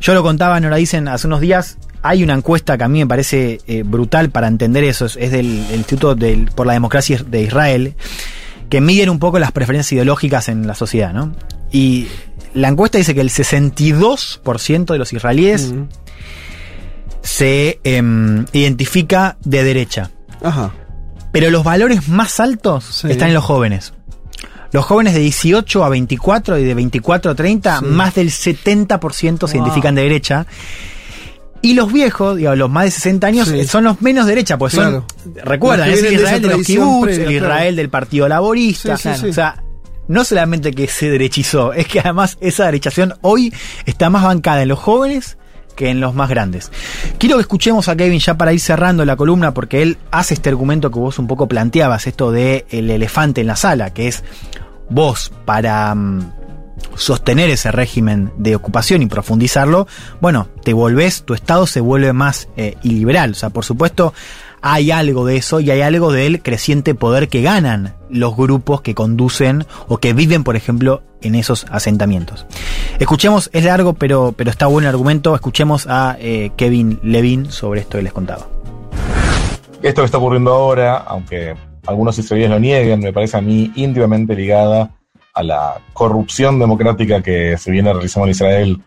Yo 0.00 0.14
lo 0.14 0.22
contaba, 0.22 0.58
nos 0.60 0.70
la 0.70 0.76
dicen 0.76 1.08
hace 1.08 1.26
unos 1.26 1.40
días. 1.40 1.76
Hay 2.02 2.22
una 2.24 2.32
encuesta 2.34 2.78
que 2.78 2.84
a 2.84 2.88
mí 2.88 2.98
me 3.00 3.06
parece 3.06 3.60
eh, 3.66 3.82
brutal 3.84 4.30
para 4.30 4.48
entender 4.48 4.84
eso. 4.84 5.04
Es, 5.06 5.16
es 5.16 5.30
del 5.32 5.64
el 5.70 5.76
Instituto 5.76 6.14
del- 6.14 6.46
por 6.54 6.66
la 6.66 6.72
Democracia 6.72 7.20
de 7.26 7.42
Israel, 7.42 7.94
que 8.70 8.80
miden 8.80 9.10
un 9.10 9.18
poco 9.18 9.38
las 9.38 9.52
preferencias 9.52 9.92
ideológicas 9.92 10.48
en 10.48 10.66
la 10.66 10.74
sociedad, 10.74 11.12
¿no? 11.12 11.34
Y 11.70 12.06
la 12.54 12.68
encuesta 12.68 12.96
dice 12.98 13.14
que 13.14 13.20
el 13.20 13.28
62% 13.30 14.92
de 14.94 14.98
los 14.98 15.12
israelíes 15.12 15.72
Mm. 15.72 15.82
se 17.22 17.80
em, 17.84 18.46
identifica 18.52 19.36
de 19.44 19.62
derecha. 19.64 20.10
Ajá. 20.42 20.72
Pero 21.32 21.50
los 21.50 21.64
valores 21.64 22.08
más 22.08 22.40
altos 22.40 22.84
Sí. 22.84 23.10
están 23.10 23.28
en 23.28 23.34
los 23.34 23.44
jóvenes. 23.44 23.92
Los 24.72 24.84
jóvenes 24.84 25.14
de 25.14 25.20
18 25.20 25.84
a 25.84 25.88
24 25.88 26.58
y 26.58 26.64
de 26.64 26.74
24 26.74 27.32
a 27.32 27.34
30, 27.34 27.78
Sí. 27.80 27.84
más 27.86 28.14
del 28.14 28.30
70% 28.30 29.46
se 29.48 29.56
Wow. 29.56 29.64
identifican 29.66 29.94
de 29.94 30.02
derecha. 30.02 30.46
Y 31.62 31.74
los 31.74 31.92
viejos, 31.92 32.36
digamos, 32.38 32.58
los 32.58 32.70
más 32.70 32.84
de 32.84 32.90
60 32.92 33.26
años, 33.26 33.48
Sí. 33.48 33.64
son 33.66 33.84
los 33.84 34.00
menos 34.00 34.26
derecha, 34.26 34.56
pues 34.56 34.74
Claro. 34.74 35.04
son, 35.24 35.34
recuerdan, 35.44 35.90
es 35.90 35.98
el 36.02 36.04
de 36.08 36.14
Israel 36.14 36.42
de 36.42 36.48
los 36.48 36.66
kibbutz, 36.66 37.02
previa, 37.04 37.24
el 37.24 37.28
claro. 37.38 37.44
Israel 37.46 37.76
del 37.76 37.88
Partido 37.90 38.28
Laborista. 38.28 38.96
Sí. 38.96 39.08
O 39.28 39.32
sea, 39.32 39.62
no 40.08 40.24
solamente 40.24 40.72
que 40.72 40.86
se 40.88 41.10
derechizó, 41.10 41.72
es 41.74 41.86
que 41.86 42.00
además 42.00 42.38
esa 42.40 42.64
derechación 42.64 43.14
hoy 43.20 43.52
está 43.86 44.08
más 44.08 44.22
bancada 44.24 44.62
en 44.62 44.68
los 44.68 44.78
jóvenes 44.78 45.36
que 45.80 45.88
en 45.88 45.98
los 45.98 46.14
más 46.14 46.28
grandes. 46.28 46.70
Quiero 47.16 47.36
que 47.36 47.40
escuchemos 47.40 47.88
a 47.88 47.96
Kevin 47.96 48.20
ya 48.20 48.36
para 48.36 48.52
ir 48.52 48.60
cerrando 48.60 49.02
la 49.06 49.16
columna, 49.16 49.54
porque 49.54 49.80
él 49.80 49.96
hace 50.10 50.34
este 50.34 50.50
argumento 50.50 50.90
que 50.90 50.98
vos 50.98 51.18
un 51.18 51.26
poco 51.26 51.48
planteabas, 51.48 52.06
esto 52.06 52.32
de 52.32 52.66
el 52.68 52.90
elefante 52.90 53.40
en 53.40 53.46
la 53.46 53.56
sala, 53.56 53.94
que 53.94 54.06
es 54.06 54.22
vos 54.90 55.32
para 55.46 55.94
mm, 55.94 56.32
sostener 56.96 57.48
ese 57.48 57.72
régimen 57.72 58.30
de 58.36 58.56
ocupación 58.56 59.00
y 59.00 59.06
profundizarlo, 59.06 59.88
bueno, 60.20 60.48
te 60.62 60.74
volvés, 60.74 61.22
tu 61.22 61.32
Estado 61.32 61.66
se 61.66 61.80
vuelve 61.80 62.12
más 62.12 62.48
eh, 62.58 62.76
iliberal. 62.82 63.30
O 63.30 63.34
sea, 63.34 63.48
por 63.48 63.64
supuesto, 63.64 64.12
hay 64.62 64.90
algo 64.90 65.24
de 65.26 65.36
eso 65.36 65.60
y 65.60 65.70
hay 65.70 65.80
algo 65.80 66.12
del 66.12 66.42
creciente 66.42 66.94
poder 66.94 67.28
que 67.28 67.42
ganan 67.42 67.94
los 68.10 68.36
grupos 68.36 68.82
que 68.82 68.94
conducen 68.94 69.64
o 69.88 69.98
que 69.98 70.12
viven, 70.12 70.44
por 70.44 70.56
ejemplo, 70.56 71.02
en 71.22 71.34
esos 71.34 71.66
asentamientos. 71.70 72.46
Escuchemos, 72.98 73.50
es 73.52 73.64
largo, 73.64 73.94
pero, 73.94 74.34
pero 74.36 74.50
está 74.50 74.66
bueno 74.66 74.88
el 74.88 74.94
argumento. 74.94 75.34
Escuchemos 75.34 75.86
a 75.88 76.16
eh, 76.18 76.50
Kevin 76.56 77.00
Levin 77.02 77.50
sobre 77.50 77.80
esto 77.80 77.98
que 77.98 78.02
les 78.04 78.12
contaba. 78.12 78.46
Esto 79.82 80.02
que 80.02 80.06
está 80.06 80.18
ocurriendo 80.18 80.52
ahora, 80.52 80.96
aunque 80.98 81.54
algunos 81.86 82.18
israelíes 82.18 82.50
lo 82.50 82.60
nieguen, 82.60 83.00
me 83.00 83.12
parece 83.12 83.38
a 83.38 83.40
mí 83.40 83.72
íntimamente 83.76 84.34
ligada 84.34 84.90
a 85.32 85.42
la 85.42 85.80
corrupción 85.92 86.58
democrática 86.58 87.22
que 87.22 87.56
se 87.56 87.70
viene 87.70 87.92
realizando 87.92 88.26
en 88.26 88.30
Israel 88.30 88.82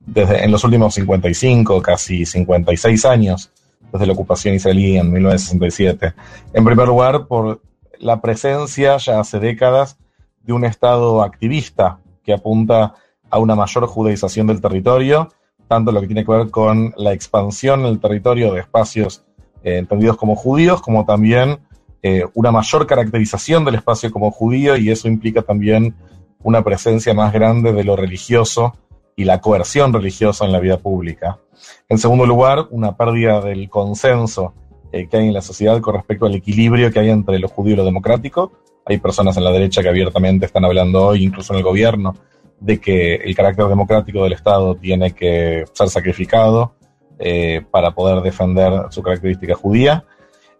desde 0.00 0.42
en 0.42 0.50
los 0.50 0.64
últimos 0.64 0.94
55, 0.94 1.82
casi 1.82 2.24
56 2.24 3.04
años, 3.04 3.50
desde 3.92 4.06
la 4.06 4.12
ocupación 4.12 4.54
israelí 4.54 4.96
en 4.96 5.12
1967. 5.12 6.14
En 6.52 6.64
primer 6.64 6.88
lugar, 6.88 7.26
por 7.26 7.60
la 7.98 8.20
presencia 8.20 8.96
ya 8.98 9.20
hace 9.20 9.38
décadas 9.38 9.98
de 10.42 10.52
un 10.52 10.64
Estado 10.64 11.22
activista 11.22 11.98
que 12.22 12.32
apunta 12.32 12.94
a 13.30 13.38
una 13.38 13.54
mayor 13.54 13.86
judaización 13.86 14.46
del 14.46 14.60
territorio, 14.60 15.28
tanto 15.66 15.92
lo 15.92 16.00
que 16.00 16.06
tiene 16.06 16.24
que 16.24 16.32
ver 16.32 16.50
con 16.50 16.94
la 16.96 17.12
expansión 17.12 17.80
en 17.80 17.86
el 17.86 18.00
territorio 18.00 18.52
de 18.54 18.60
espacios 18.60 19.24
eh, 19.62 19.78
entendidos 19.78 20.16
como 20.16 20.36
judíos, 20.36 20.80
como 20.80 21.04
también 21.04 21.58
eh, 22.02 22.24
una 22.34 22.50
mayor 22.50 22.86
caracterización 22.86 23.64
del 23.64 23.74
espacio 23.74 24.10
como 24.10 24.30
judío, 24.30 24.76
y 24.76 24.90
eso 24.90 25.08
implica 25.08 25.42
también 25.42 25.94
una 26.42 26.62
presencia 26.62 27.12
más 27.12 27.32
grande 27.32 27.72
de 27.72 27.84
lo 27.84 27.96
religioso 27.96 28.76
y 29.18 29.24
la 29.24 29.40
coerción 29.40 29.92
religiosa 29.92 30.44
en 30.44 30.52
la 30.52 30.60
vida 30.60 30.78
pública. 30.78 31.40
En 31.88 31.98
segundo 31.98 32.24
lugar, 32.24 32.68
una 32.70 32.96
pérdida 32.96 33.40
del 33.40 33.68
consenso 33.68 34.54
eh, 34.92 35.08
que 35.08 35.16
hay 35.16 35.26
en 35.26 35.34
la 35.34 35.42
sociedad 35.42 35.80
con 35.80 35.96
respecto 35.96 36.26
al 36.26 36.36
equilibrio 36.36 36.92
que 36.92 37.00
hay 37.00 37.10
entre 37.10 37.40
lo 37.40 37.48
judío 37.48 37.74
y 37.74 37.76
lo 37.78 37.84
democrático. 37.84 38.52
Hay 38.86 38.98
personas 38.98 39.36
en 39.36 39.42
la 39.42 39.50
derecha 39.50 39.82
que 39.82 39.88
abiertamente 39.88 40.46
están 40.46 40.64
hablando 40.64 41.04
hoy, 41.04 41.24
incluso 41.24 41.52
en 41.52 41.58
el 41.58 41.64
gobierno, 41.64 42.14
de 42.60 42.78
que 42.78 43.16
el 43.16 43.34
carácter 43.34 43.66
democrático 43.66 44.22
del 44.22 44.34
Estado 44.34 44.76
tiene 44.76 45.10
que 45.10 45.64
ser 45.72 45.88
sacrificado 45.88 46.76
eh, 47.18 47.62
para 47.72 47.90
poder 47.90 48.22
defender 48.22 48.72
su 48.90 49.02
característica 49.02 49.56
judía. 49.56 50.04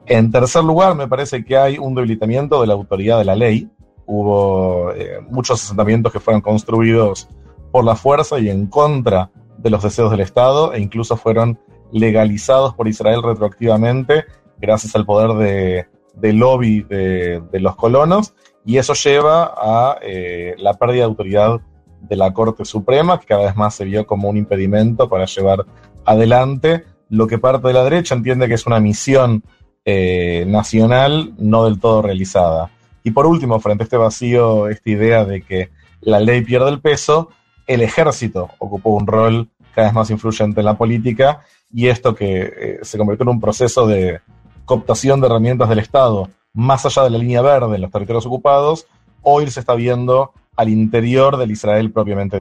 En 0.04 0.32
tercer 0.32 0.64
lugar, 0.64 0.96
me 0.96 1.06
parece 1.06 1.44
que 1.44 1.56
hay 1.56 1.78
un 1.78 1.94
debilitamiento 1.94 2.60
de 2.60 2.66
la 2.66 2.74
autoridad 2.74 3.18
de 3.18 3.24
la 3.24 3.36
ley. 3.36 3.70
Hubo 4.04 4.90
eh, 4.94 5.20
muchos 5.30 5.62
asentamientos 5.62 6.12
que 6.12 6.18
fueron 6.18 6.40
construidos 6.40 7.28
por 7.70 7.84
la 7.84 7.96
fuerza 7.96 8.38
y 8.38 8.48
en 8.48 8.66
contra 8.66 9.30
de 9.58 9.70
los 9.70 9.82
deseos 9.82 10.10
del 10.10 10.20
Estado 10.20 10.72
e 10.72 10.80
incluso 10.80 11.16
fueron 11.16 11.58
legalizados 11.92 12.74
por 12.74 12.88
Israel 12.88 13.22
retroactivamente 13.22 14.24
gracias 14.58 14.94
al 14.94 15.06
poder 15.06 15.36
de, 15.36 15.86
de 16.14 16.32
lobby 16.32 16.82
de, 16.82 17.42
de, 17.50 17.60
los 17.60 17.76
colonos 17.76 18.34
y 18.64 18.76
eso 18.76 18.94
lleva 18.94 19.54
a 19.56 19.98
eh, 20.02 20.54
la 20.58 20.74
pérdida 20.74 20.98
de 20.98 21.04
autoridad 21.04 21.60
de 22.00 22.16
la 22.16 22.32
Corte 22.32 22.64
Suprema, 22.64 23.18
que 23.18 23.26
cada 23.26 23.46
vez 23.46 23.56
más 23.56 23.74
se 23.74 23.84
vio 23.84 24.06
como 24.06 24.28
un 24.28 24.36
impedimento 24.36 25.08
para 25.08 25.24
llevar 25.24 25.64
adelante 26.04 26.84
lo 27.08 27.26
que 27.26 27.38
parte 27.38 27.68
de 27.68 27.74
la 27.74 27.84
derecha 27.84 28.14
entiende 28.14 28.48
que 28.48 28.54
es 28.54 28.66
una 28.66 28.80
misión 28.80 29.42
eh, 29.84 30.44
nacional 30.46 31.32
no 31.38 31.64
del 31.64 31.80
todo 31.80 32.02
realizada. 32.02 32.70
Y 33.02 33.12
por 33.12 33.26
último, 33.26 33.58
frente 33.60 33.84
a 33.84 33.86
este 33.86 33.96
vacío, 33.96 34.68
esta 34.68 34.90
idea 34.90 35.24
de 35.24 35.42
que 35.42 35.70
la 36.00 36.20
ley 36.20 36.42
pierde 36.42 36.68
el 36.68 36.80
peso, 36.80 37.30
el 37.68 37.82
ejército 37.82 38.50
ocupó 38.58 38.90
un 38.90 39.06
rol 39.06 39.48
cada 39.74 39.86
vez 39.88 39.94
más 39.94 40.10
influyente 40.10 40.60
en 40.60 40.66
la 40.66 40.74
política 40.74 41.42
y 41.72 41.86
esto 41.86 42.14
que 42.14 42.40
eh, 42.42 42.78
se 42.82 42.98
convirtió 42.98 43.22
en 43.22 43.28
un 43.28 43.40
proceso 43.40 43.86
de 43.86 44.20
cooptación 44.64 45.20
de 45.20 45.26
herramientas 45.28 45.68
del 45.68 45.78
Estado 45.78 46.28
más 46.54 46.84
allá 46.86 47.04
de 47.04 47.10
la 47.10 47.18
línea 47.18 47.42
verde 47.42 47.76
en 47.76 47.82
los 47.82 47.90
territorios 47.92 48.26
ocupados, 48.26 48.86
hoy 49.22 49.48
se 49.50 49.60
está 49.60 49.74
viendo 49.74 50.32
al 50.56 50.68
interior 50.70 51.36
del 51.36 51.52
Israel 51.52 51.92
propiamente. 51.92 52.40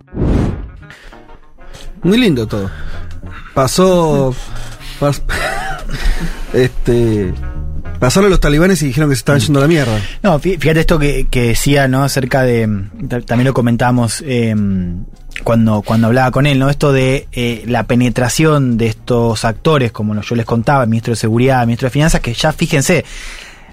Muy 2.02 2.18
lindo 2.18 2.48
todo. 2.48 2.70
Pasó. 3.54 4.34
pas- 5.00 5.22
este. 6.54 7.34
Pasaron 8.00 8.30
los 8.30 8.40
talibanes 8.40 8.82
y 8.82 8.88
dijeron 8.88 9.10
que 9.10 9.16
se 9.16 9.20
estaban 9.20 9.42
yendo 9.42 9.60
a 9.60 9.62
la 9.64 9.68
mierda. 9.68 10.00
No, 10.24 10.40
fí- 10.40 10.60
fíjate 10.60 10.80
esto 10.82 11.00
que, 11.00 11.28
que 11.30 11.48
decía, 11.50 11.88
¿no? 11.88 12.04
Acerca 12.04 12.44
de. 12.44 12.68
ta- 13.08 13.22
También 13.22 13.46
lo 13.48 13.54
comentamos 13.54 14.24
eh, 14.26 14.56
cuando, 15.44 15.82
cuando 15.82 16.08
hablaba 16.08 16.32
con 16.32 16.46
él, 16.48 16.60
¿no? 16.60 16.70
Esto 16.70 16.92
de 16.92 17.28
eh, 17.32 17.64
la 17.68 17.84
penetración 17.84 18.78
de 18.78 18.88
estos 18.88 19.46
actores, 19.46 19.92
como 19.92 20.20
yo 20.22 20.36
les 20.36 20.46
contaba, 20.46 20.84
el 20.84 20.90
ministro 20.90 21.12
de 21.12 21.18
Seguridad, 21.18 21.62
el 21.62 21.68
ministro 21.68 21.88
de 21.88 21.92
Finanzas, 21.92 22.22
que 22.22 22.34
ya 22.34 22.52
fíjense. 22.54 23.06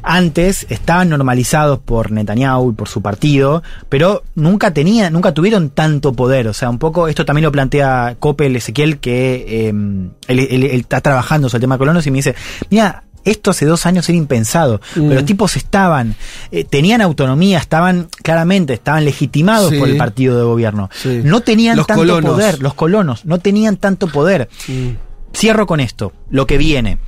Antes 0.07 0.67
estaban 0.69 1.09
normalizados 1.09 1.79
por 1.79 2.11
Netanyahu 2.11 2.73
y 2.73 2.75
por 2.75 2.89
su 2.91 3.01
partido, 3.01 3.63
pero 3.89 4.23
nunca 4.35 4.71
tenía, 4.75 5.09
nunca 5.09 5.33
tuvieron 5.33 5.71
tanto 5.71 6.13
poder. 6.13 6.47
O 6.49 6.53
sea, 6.53 6.69
un 6.69 6.79
poco 6.79 7.09
esto 7.09 7.25
también 7.25 7.45
lo 7.45 7.51
plantea 7.53 8.15
Coppel 8.21 8.55
Ezequiel, 8.55 8.99
que 8.99 9.47
eh, 9.49 9.69
él, 9.71 10.11
él- 10.29 10.65
él 10.65 10.81
está 10.81 11.01
trabajando 11.01 11.49
sobre 11.49 11.59
el 11.59 11.63
tema 11.63 11.77
de 11.77 11.79
colonos 11.79 12.07
y 12.07 12.11
me 12.11 12.19
dice, 12.19 12.35
mira, 12.69 13.03
esto 13.25 13.51
hace 13.51 13.67
dos 13.67 13.87
años 13.87 14.09
era 14.09 14.19
impensado, 14.19 14.81
Mm. 14.97 15.01
pero 15.09 15.15
los 15.15 15.25
tipos 15.25 15.57
estaban, 15.57 16.15
eh, 16.51 16.65
tenían 16.65 17.01
autonomía, 17.01 17.59
estaban, 17.59 18.09
claramente, 18.23 18.75
estaban 18.75 19.05
legitimados 19.05 19.71
Sí. 19.71 19.79
por 19.79 19.89
el 19.89 19.97
partido 19.97 20.37
de 20.39 20.45
gobierno. 20.45 20.91
Sí. 20.95 21.21
No 21.25 21.41
tenían 21.41 21.77
Los 21.77 21.87
tanto 21.87 22.03
colonos. 22.03 22.31
poder, 22.33 22.61
los 22.63 22.75
colonos, 22.75 23.25
no 23.25 23.39
tenían 23.39 23.77
tanto 23.77 24.09
poder. 24.09 24.49
Cierro 25.37 25.67
con 25.67 25.81
esto, 25.81 26.13
lo 26.31 26.47
que 26.47 26.59
viene. 26.59 26.99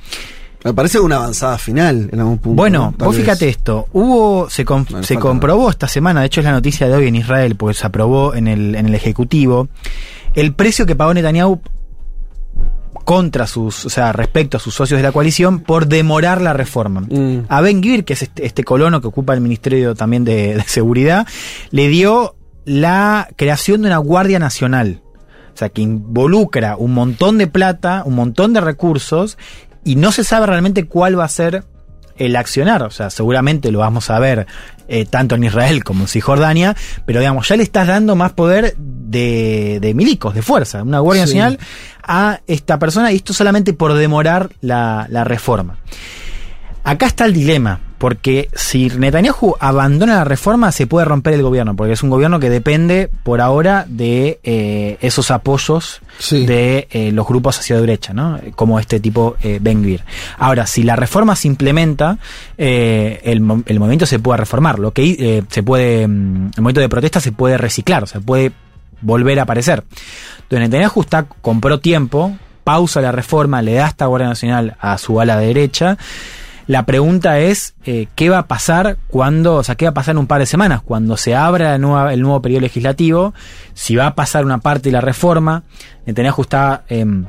Me 0.63 0.73
parece 0.73 0.99
una 0.99 1.17
avanzada 1.17 1.57
final 1.57 2.09
en 2.11 2.19
algún 2.19 2.39
punto. 2.39 2.55
Bueno, 2.57 2.93
vos 2.97 3.15
vez. 3.15 3.23
fíjate 3.23 3.47
esto, 3.47 3.87
hubo, 3.93 4.49
se, 4.49 4.65
com- 4.65 4.85
comprobó 5.19 5.69
esta 5.69 5.87
semana, 5.87 6.21
de 6.21 6.25
hecho 6.25 6.41
es 6.41 6.45
la 6.45 6.51
noticia 6.51 6.87
de 6.89 6.95
hoy 6.95 7.07
en 7.07 7.15
Israel, 7.15 7.55
porque 7.55 7.75
se 7.75 7.85
aprobó 7.87 8.33
en 8.33 8.47
el, 8.47 8.75
en 8.75 8.87
el 8.87 8.95
Ejecutivo, 8.95 9.69
el 10.33 10.53
precio 10.53 10.85
que 10.85 10.95
pagó 10.95 11.13
Netanyahu 11.13 11.61
contra 13.07 13.47
sus, 13.47 13.85
o 13.85 13.89
sea, 13.89 14.11
respecto 14.11 14.57
a 14.57 14.59
sus 14.59 14.75
socios 14.75 14.97
de 14.99 15.03
la 15.03 15.13
coalición 15.13 15.61
por 15.61 15.87
demorar 15.87 16.41
la 16.41 16.51
reforma. 16.51 16.99
Mm. 17.09 17.45
A 17.47 17.61
Ben 17.61 17.79
Gvir, 17.79 18.03
que 18.03 18.11
es 18.11 18.23
este, 18.23 18.45
este 18.45 18.65
colono 18.65 18.99
que 18.99 19.07
ocupa 19.07 19.33
el 19.33 19.39
Ministerio 19.39 19.95
también 19.95 20.25
de, 20.25 20.55
de 20.55 20.63
Seguridad, 20.63 21.25
le 21.71 21.87
dio 21.87 22.35
la 22.65 23.29
creación 23.37 23.81
de 23.81 23.87
una 23.87 23.99
Guardia 23.99 24.39
Nacional. 24.39 25.03
O 25.53 25.57
sea, 25.57 25.69
que 25.69 25.81
involucra 25.81 26.75
un 26.75 26.93
montón 26.93 27.37
de 27.37 27.47
plata, 27.47 28.03
un 28.05 28.15
montón 28.15 28.51
de 28.51 28.59
recursos, 28.59 29.37
y 29.85 29.95
no 29.95 30.11
se 30.11 30.25
sabe 30.25 30.47
realmente 30.47 30.85
cuál 30.85 31.17
va 31.17 31.23
a 31.23 31.29
ser 31.29 31.63
el 32.17 32.35
accionar. 32.35 32.83
O 32.83 32.91
sea, 32.91 33.09
seguramente 33.09 33.71
lo 33.71 33.79
vamos 33.79 34.09
a 34.09 34.19
ver 34.19 34.47
eh, 34.87 35.05
tanto 35.05 35.35
en 35.35 35.43
Israel 35.43 35.83
como 35.83 36.01
en 36.01 36.07
Cisjordania, 36.07 36.75
pero 37.05 37.19
digamos, 37.19 37.47
ya 37.47 37.55
le 37.57 37.63
estás 37.63 37.87
dando 37.87 38.15
más 38.15 38.33
poder 38.33 38.75
de, 38.77 39.79
de 39.81 39.93
milicos, 39.93 40.33
de 40.33 40.41
fuerza, 40.41 40.83
una 40.83 40.99
Guardia 40.99 41.27
Sí. 41.27 41.35
Nacional 41.37 41.59
a 42.03 42.39
esta 42.47 42.79
persona, 42.79 43.11
y 43.11 43.17
esto 43.17 43.33
solamente 43.33 43.73
por 43.73 43.93
demorar 43.93 44.49
la, 44.61 45.07
la 45.09 45.23
reforma. 45.23 45.77
Acá 46.83 47.07
está 47.07 47.25
el 47.25 47.33
dilema, 47.33 47.81
porque 47.97 48.49
si 48.53 48.89
Netanyahu 48.89 49.55
abandona 49.59 50.15
la 50.15 50.23
reforma 50.23 50.71
se 50.71 50.85
puede 50.87 51.05
romper 51.05 51.33
el 51.33 51.41
gobierno, 51.41 51.75
porque 51.75 51.93
es 51.93 52.03
un 52.03 52.09
gobierno 52.09 52.39
que 52.39 52.49
depende 52.49 53.09
por 53.23 53.41
ahora 53.41 53.85
de 53.87 54.39
eh, 54.43 54.97
esos 55.01 55.31
apoyos 55.31 56.01
Sí. 56.19 56.45
de 56.47 56.87
eh, 56.91 57.11
los 57.11 57.27
grupos 57.27 57.59
hacia 57.59 57.75
la 57.75 57.81
derecha, 57.81 58.11
¿no? 58.11 58.39
como 58.55 58.79
este 58.79 58.99
tipo 58.99 59.35
eh, 59.43 59.59
Ben 59.61 59.83
Gvir. 59.83 60.03
Ahora, 60.39 60.65
si 60.65 60.81
la 60.81 60.95
reforma 60.95 61.35
se 61.35 61.47
implementa, 61.47 62.17
eh, 62.57 63.21
el, 63.23 63.37
el 63.65 63.79
movimiento 63.79 64.05
se 64.07 64.17
puede 64.17 64.37
reformar, 64.37 64.79
lo 64.79 64.91
que 64.91 65.03
eh, 65.19 65.43
se 65.49 65.61
puede, 65.61 66.07
mm, 66.07 66.51
el 66.55 66.61
movimiento 66.61 66.81
de 66.81 66.89
protesta 66.89 67.19
se 67.19 67.31
puede 67.31 67.57
reciclar, 67.57 68.03
o 68.03 68.07
sea, 68.07 68.19
puede 68.19 68.51
volver 69.01 69.39
a 69.39 69.43
aparecer. 69.43 69.83
Entonces 70.43 70.69
Netanyahu 70.69 71.01
está, 71.01 71.25
compró 71.41 71.79
tiempo, 71.79 72.35
pausa 72.63 72.99
la 72.99 73.11
reforma, 73.11 73.61
le 73.61 73.73
da 73.75 73.87
esta 73.87 74.07
Guardia 74.07 74.29
Nacional 74.29 74.75
a 74.79 74.97
su 74.97 75.21
ala 75.21 75.37
derecha. 75.37 75.97
La 76.67 76.85
pregunta 76.85 77.39
es, 77.39 77.75
eh, 77.85 78.07
¿qué 78.15 78.29
va 78.29 78.39
a 78.39 78.47
pasar 78.47 78.97
cuando, 79.07 79.55
o 79.55 79.63
sea, 79.63 79.75
qué 79.75 79.85
va 79.85 79.91
a 79.91 79.93
pasar 79.93 80.15
en 80.15 80.19
un 80.19 80.27
par 80.27 80.39
de 80.39 80.45
semanas, 80.45 80.81
cuando 80.81 81.15
se 81.15 81.33
abra 81.33 81.75
el 81.75 81.81
nuevo 81.81 82.41
periodo 82.41 82.61
legislativo? 82.61 83.33
Si 83.73 83.95
va 83.95 84.07
a 84.07 84.15
pasar 84.15 84.43
una 84.43 84.57
parte 84.57 84.89
de 84.89 84.91
la 84.91 85.01
reforma, 85.01 85.63
Netanyahu 86.05 86.41
está 86.41 86.83
em, 86.89 87.25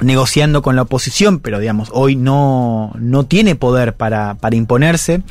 negociando 0.00 0.62
con 0.62 0.76
la 0.76 0.82
oposición, 0.82 1.38
pero 1.40 1.58
digamos, 1.58 1.90
hoy 1.92 2.16
no, 2.16 2.92
no 2.98 3.24
tiene 3.24 3.54
poder 3.54 3.94
para, 3.94 4.34
para 4.34 4.56
imponerse. 4.56 5.22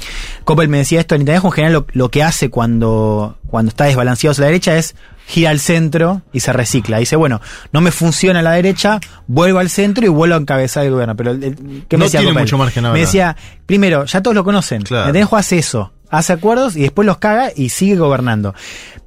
Coppel 0.43 0.69
me 0.69 0.77
decía 0.79 0.99
esto, 0.99 1.17
Netanyahu 1.17 1.47
en 1.47 1.51
general 1.53 1.73
lo, 1.73 1.87
lo 1.93 2.09
que 2.09 2.23
hace 2.23 2.49
cuando, 2.49 3.37
cuando 3.47 3.69
está 3.69 3.85
desbalanceado 3.85 4.31
hacia 4.31 4.41
la 4.43 4.47
derecha 4.47 4.77
es 4.77 4.95
gira 5.27 5.49
al 5.51 5.59
centro 5.59 6.21
y 6.33 6.41
se 6.41 6.51
recicla. 6.51 6.97
Dice, 6.97 7.15
bueno, 7.15 7.39
no 7.71 7.79
me 7.81 7.91
funciona 7.91 8.41
la 8.41 8.51
derecha, 8.51 8.99
vuelvo 9.27 9.59
al 9.59 9.69
centro 9.69 10.05
y 10.05 10.09
vuelvo 10.09 10.35
a 10.35 10.39
encabezar 10.39 10.85
el 10.85 10.91
gobierno. 10.91 11.15
Pero, 11.15 11.31
el- 11.31 11.85
¿qué 11.87 11.97
me 11.97 11.99
No 11.99 12.05
decía 12.05 12.19
tiene 12.19 12.33
Coppel? 12.33 12.43
mucho 12.43 12.57
margen, 12.57 12.83
la 12.83 12.91
Me 12.91 12.99
decía, 12.99 13.35
primero, 13.65 14.05
ya 14.05 14.21
todos 14.21 14.35
lo 14.35 14.43
conocen. 14.43 14.81
Claro. 14.81 15.07
Netanyahu 15.07 15.35
hace 15.37 15.57
eso. 15.59 15.93
Hace 16.11 16.33
acuerdos 16.33 16.75
y 16.75 16.81
después 16.81 17.05
los 17.05 17.17
caga 17.17 17.51
y 17.55 17.69
sigue 17.69 17.95
gobernando. 17.95 18.53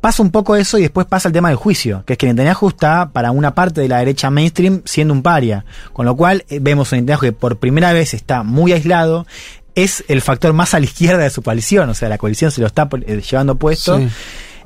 Pasa 0.00 0.22
un 0.22 0.30
poco 0.30 0.56
eso 0.56 0.78
y 0.78 0.82
después 0.82 1.06
pasa 1.06 1.28
el 1.28 1.32
tema 1.32 1.48
del 1.48 1.56
juicio, 1.56 2.02
que 2.06 2.14
es 2.14 2.18
que 2.18 2.26
Netanyahu 2.26 2.68
está 2.68 3.10
para 3.12 3.30
una 3.30 3.54
parte 3.54 3.80
de 3.80 3.88
la 3.88 3.98
derecha 3.98 4.30
mainstream 4.30 4.82
siendo 4.84 5.14
un 5.14 5.22
paria, 5.22 5.64
con 5.92 6.06
lo 6.06 6.16
cual 6.16 6.44
eh, 6.48 6.58
vemos 6.60 6.92
a 6.92 6.96
Netanyahu 6.96 7.20
que 7.20 7.32
por 7.32 7.58
primera 7.58 7.92
vez 7.92 8.14
está 8.14 8.42
muy 8.42 8.72
aislado, 8.72 9.26
es 9.74 10.04
el 10.08 10.20
factor 10.20 10.52
más 10.52 10.74
a 10.74 10.80
la 10.80 10.86
izquierda 10.86 11.22
de 11.22 11.30
su 11.30 11.42
coalición, 11.42 11.88
o 11.90 11.94
sea, 11.94 12.08
la 12.08 12.18
coalición 12.18 12.50
se 12.50 12.60
lo 12.60 12.66
está 12.66 12.88
eh, 13.06 13.20
llevando 13.20 13.56
puesto. 13.56 13.98
Sí. 13.98 14.08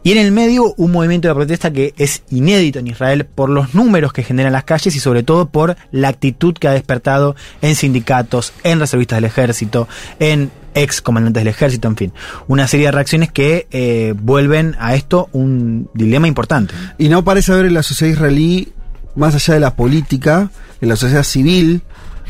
Y 0.09 0.13
en 0.13 0.17
el 0.17 0.33
medio 0.33 0.73
un 0.79 0.91
movimiento 0.91 1.29
de 1.29 1.35
protesta 1.35 1.71
que 1.71 1.93
es 1.99 2.23
inédito 2.31 2.79
en 2.79 2.87
Israel 2.87 3.27
por 3.27 3.51
los 3.51 3.75
números 3.75 4.15
que 4.15 4.23
generan 4.23 4.55
las 4.55 4.65
calles 4.65 4.97
y 4.97 5.01
sobre 5.01 5.23
todo 5.23 5.51
por 5.51 5.77
la 5.93 6.09
actitud 6.09 6.55
que 6.55 6.67
ha 6.67 6.73
despertado 6.73 7.37
en 7.61 7.75
sindicatos, 7.75 8.55
en 8.65 8.81
reservistas 8.81 9.19
del 9.19 9.27
ejército, 9.27 9.87
en 10.19 10.51
ex 10.73 11.03
comandantes 11.03 11.43
del 11.43 11.49
ejército, 11.49 11.89
en 11.89 11.97
fin. 11.99 12.13
Una 12.47 12.67
serie 12.67 12.87
de 12.87 12.93
reacciones 12.93 13.31
que 13.31 13.67
eh, 13.71 14.15
vuelven 14.19 14.77
a 14.79 14.95
esto 14.95 15.29
un 15.33 15.91
dilema 15.93 16.27
importante. 16.27 16.73
Y 16.97 17.11
no 17.11 17.23
parece 17.23 17.53
haber 17.53 17.67
en 17.67 17.75
la 17.75 17.83
sociedad 17.83 18.15
israelí, 18.15 18.73
más 19.15 19.35
allá 19.35 19.53
de 19.53 19.61
la 19.61 19.77
política, 19.77 20.51
en 20.81 20.89
la 20.89 20.97
sociedad 20.97 21.23
civil, 21.23 21.83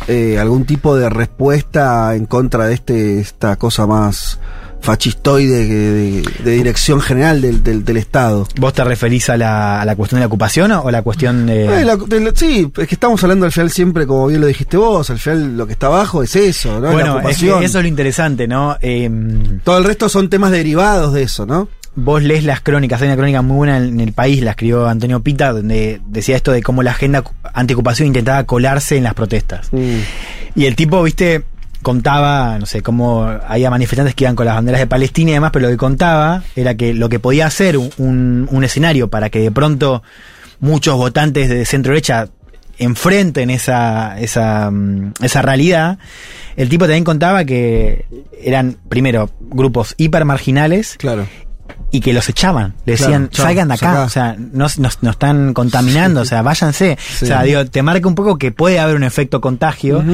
eh, 0.09 0.41
algún 0.41 0.65
tipo 0.65 0.97
de 0.97 1.11
respuesta 1.11 2.17
en 2.17 2.27
contra 2.27 2.67
de 2.67 2.75
este 2.75 3.21
esta 3.21 3.55
cosa 3.55 3.87
más 3.87 4.41
fascistoide 4.81 5.67
de, 5.67 6.23
dirección 6.53 7.01
general 7.01 7.41
del, 7.41 7.63
del, 7.63 7.85
del 7.85 7.97
Estado. 7.97 8.47
¿Vos 8.59 8.73
te 8.73 8.85
referís 8.85 9.29
a 9.31 9.37
la, 9.37 9.81
a 9.81 9.85
la 9.85 9.97
cuestión 9.97 10.19
de 10.19 10.23
la 10.23 10.27
ocupación 10.27 10.73
o 10.73 10.91
la 10.91 11.03
cuestión 11.03 11.47
de... 11.47 11.65
Eh, 11.67 11.85
la- 11.85 11.97
de 11.97 12.21
la- 12.21 12.33
sí, 12.35 12.71
es 12.77 12.89
que 12.89 12.95
estamos 12.95 13.23
hablando 13.23 13.47
al 13.47 13.53
final 13.53 13.71
siempre, 13.71 14.07
como 14.07 14.27
bien 14.29 14.41
lo 14.41 14.47
dijiste 14.47 14.77
vos, 14.77 15.11
al 15.11 15.19
final 15.19 15.57
lo 15.57 15.67
que 15.67 15.73
está 15.73 15.87
abajo 15.89 16.23
es 16.23 16.35
eso, 16.37 16.81
¿no? 16.81 16.87
la 16.89 16.93
bueno, 16.93 17.07
es 17.07 17.13
que 17.13 17.19
ocupación. 17.51 17.63
eso 17.65 17.79
es 17.79 17.83
lo 17.85 17.89
interesante, 17.89 18.49
¿no? 18.49 18.77
Em, 18.81 19.61
Todo 19.61 19.79
el 19.79 19.85
resto 19.85 20.09
son 20.09 20.31
temas 20.31 20.51
derivados 20.53 21.13
de 21.13 21.23
eso, 21.23 21.47
¿no? 21.47 21.69
vos 22.01 22.23
lees 22.23 22.45
las 22.45 22.61
crónicas, 22.61 23.03
hay 23.03 23.09
una 23.09 23.17
crónica 23.17 23.43
muy 23.43 23.57
buena 23.57 23.79
en 23.79 23.99
el 23.99 24.13
país, 24.13 24.41
la 24.41 24.51
escribió 24.53 24.87
Antonio 24.87 25.19
Pita, 25.21 25.51
donde 25.53 26.01
decía 26.07 26.37
esto 26.37 26.53
de 26.53 26.63
cómo 26.63 26.85
la 26.85 26.93
agenda 26.93 27.25
antiocupación 27.55 28.07
intentaba 28.07 28.45
colarse 28.45 28.97
en 28.97 29.03
las 29.03 29.15
protestas. 29.15 29.69
Y 30.55 30.67
el 30.67 30.77
tipo, 30.77 31.03
viste, 31.03 31.43
contaba, 31.83 32.59
no 32.59 32.67
sé, 32.67 32.83
cómo 32.83 33.25
había 33.25 33.71
manifestantes 33.71 34.15
que 34.15 34.25
iban 34.25 34.35
con 34.37 34.47
las 34.47 34.55
banderas 34.57 34.81
de 34.81 34.87
Palestina 34.87 35.31
y 35.31 35.35
demás, 35.35 35.51
pero 35.53 35.67
lo 35.67 35.71
que 35.71 35.77
contaba 35.77 36.43
era 36.57 36.75
que 36.75 36.93
lo 36.95 37.09
que 37.09 37.19
podía 37.21 37.47
hacer 37.47 37.77
un, 37.79 37.93
un- 38.51 38.65
escenario 38.65 39.09
para 39.09 39.31
que 39.31 39.39
de 39.41 39.51
pronto 39.51 40.03
muchos 40.61 40.97
votantes 40.97 41.49
de 41.49 41.65
centro 41.65 41.93
derecha 41.93 42.29
enfrenten 42.79 43.51
esa, 43.51 44.19
esa, 44.21 44.71
mm, 44.71 45.15
esa 45.23 45.43
realidad, 45.43 45.99
el 46.57 46.69
tipo 46.69 46.85
también 46.85 47.05
contaba 47.05 47.45
que 47.45 48.05
eran, 48.43 48.77
primero, 48.89 49.31
grupos 49.41 49.95
hipermarginales 49.97 50.97
Claro. 50.99 51.27
Y 51.91 52.01
que 52.01 52.13
los 52.13 52.29
echaban. 52.29 52.75
Le 52.85 52.93
decían, 52.93 53.29
Claro, 53.29 53.31
chao, 53.31 53.47
salgan 53.47 53.69
de 53.69 53.75
acá, 53.75 53.87
sacá. 53.87 54.03
o 54.03 54.09
sea, 54.09 54.37
nos, 54.39 54.79
nos, 54.79 55.03
nos 55.03 55.13
están 55.13 55.55
contaminando, 55.55 56.21
o 56.21 56.25
sea, 56.25 56.43
váyanse. 56.43 56.99
Sí. 57.01 57.25
O 57.25 57.29
sea, 57.29 57.43
digo, 57.43 57.65
te 57.67 57.83
marca 57.83 58.07
un 58.09 58.15
poco 58.15 58.37
que 58.39 58.53
puede 58.53 58.79
haber 58.79 58.97
un 58.97 59.05
efecto 59.05 59.41
contagio, 59.41 60.05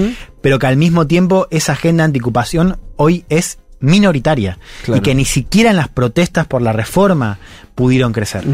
pero 0.41 0.59
que 0.59 0.67
al 0.67 0.77
mismo 0.77 1.07
tiempo 1.07 1.49
esa 1.51 1.73
agenda 1.73 2.05
antiocupación 2.05 2.79
hoy 2.97 3.25
es 3.29 3.59
minoritaria 3.81 4.59
Claro. 4.85 4.99
y 4.99 5.03
que 5.03 5.15
ni 5.15 5.25
siquiera 5.25 5.71
en 5.71 5.77
las 5.77 5.89
protestas 5.89 6.47
por 6.47 6.63
la 6.63 6.73
reforma 6.73 7.39
pudieron 7.75 8.13
crecer. 8.13 8.45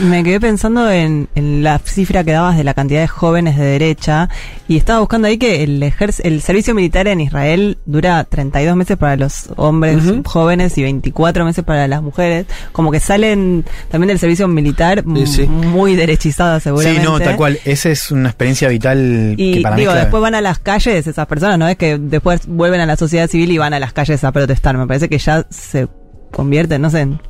Me 0.00 0.24
quedé 0.24 0.40
pensando 0.40 0.90
en, 0.90 1.28
en 1.34 1.62
la 1.62 1.78
cifra 1.78 2.24
que 2.24 2.32
dabas 2.32 2.56
de 2.56 2.64
la 2.64 2.74
cantidad 2.74 3.00
de 3.00 3.08
jóvenes 3.08 3.56
de 3.58 3.64
derecha 3.64 4.28
y 4.68 4.76
estaba 4.76 5.00
buscando 5.00 5.28
ahí 5.28 5.36
que 5.38 5.62
el, 5.62 5.82
el 5.82 6.40
servicio 6.42 6.74
militar 6.74 7.06
en 7.08 7.20
Israel 7.20 7.78
dura 7.86 8.24
32 8.24 8.76
meses 8.76 8.96
para 8.96 9.16
los 9.16 9.50
hombres 9.56 9.98
jóvenes 10.24 10.78
y 10.78 10.82
24 10.82 11.44
meses 11.44 11.64
para 11.64 11.86
las 11.88 12.02
mujeres. 12.02 12.46
Como 12.72 12.90
que 12.90 13.00
salen 13.00 13.64
también 13.90 14.08
del 14.08 14.18
servicio 14.18 14.48
militar 14.48 15.04
Sí, 15.16 15.26
sí. 15.26 15.46
muy 15.46 15.96
derechizadas 15.96 16.62
Sí, 16.62 16.68
seguramente. 16.68 17.02
no, 17.04 17.20
tal 17.20 17.36
cual. 17.36 17.58
Esa 17.64 17.90
es 17.90 18.10
una 18.10 18.28
experiencia 18.30 18.68
vital 18.68 19.34
Y 19.36 19.54
que 19.56 19.60
para 19.60 19.76
mí 19.76 19.82
digo, 19.82 19.92
clave. 19.92 20.04
después 20.06 20.22
van 20.22 20.34
a 20.34 20.40
las 20.40 20.58
calles 20.58 21.06
esas 21.06 21.26
personas, 21.26 21.58
¿no? 21.58 21.68
Es 21.68 21.76
que 21.76 21.98
después 21.98 22.46
vuelven 22.46 22.80
a 22.80 22.86
la 22.86 22.96
sociedad 22.96 23.28
civil 23.28 23.50
y 23.52 23.58
van 23.58 23.74
a 23.74 23.78
las 23.80 23.92
calles 23.92 24.22
a 24.24 24.32
protestar. 24.32 24.76
Me 24.78 24.86
parece 24.86 25.08
que 25.08 25.18
ya 25.18 25.44
se 25.50 25.88
convierte, 26.30 26.78
no 26.78 26.90
sé, 26.90 27.00
en 27.00 27.20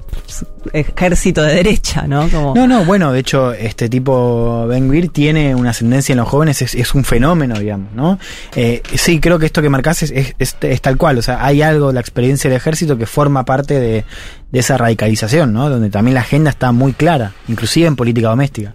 ejército 0.73 1.43
de 1.43 1.55
derecha, 1.55 2.07
¿no? 2.07 2.29
Como, 2.29 2.55
No, 2.55 2.67
no, 2.67 2.85
bueno, 2.85 3.13
de 3.13 3.21
hecho, 3.21 3.53
este 3.53 3.89
tipo 3.89 4.67
Ben 4.67 4.89
Gvir 4.89 5.09
tiene 5.11 5.55
una 5.55 5.71
ascendencia 5.71 6.13
en 6.13 6.19
los 6.19 6.29
jóvenes, 6.29 6.61
es, 6.63 6.75
es 6.75 6.95
un 6.95 7.05
fenómeno, 7.05 7.59
digamos, 7.59 7.93
¿no? 7.95 8.19
Eh, 8.55 8.83
sí, 8.95 9.21
creo 9.21 9.39
que 9.39 9.47
esto 9.47 9.63
que 9.63 9.69
marcás 9.71 10.03
es, 10.03 10.11
es, 10.11 10.35
es- 10.39 10.57
es 10.61 10.81
tal 10.81 10.97
cual, 10.97 11.19
o 11.19 11.23
sea, 11.23 11.45
hay 11.45 11.63
algo 11.63 11.89
de 11.89 11.95
la 11.95 12.01
experiencia 12.01 12.51
del 12.51 12.57
ejército 12.59 12.99
que 12.99 13.07
forma 13.07 13.45
parte 13.45 13.79
de, 13.81 14.05
de 14.53 14.59
esa 14.59 14.77
radicalización, 14.77 15.53
¿no? 15.53 15.71
Donde 15.71 15.91
también 15.91 16.15
la 16.15 16.21
agenda 16.21 16.51
está 16.51 16.73
muy 16.73 16.93
clara, 16.93 17.33
inclusive 17.49 17.87
en 17.87 17.97
política 17.97 18.29
doméstica. 18.29 18.75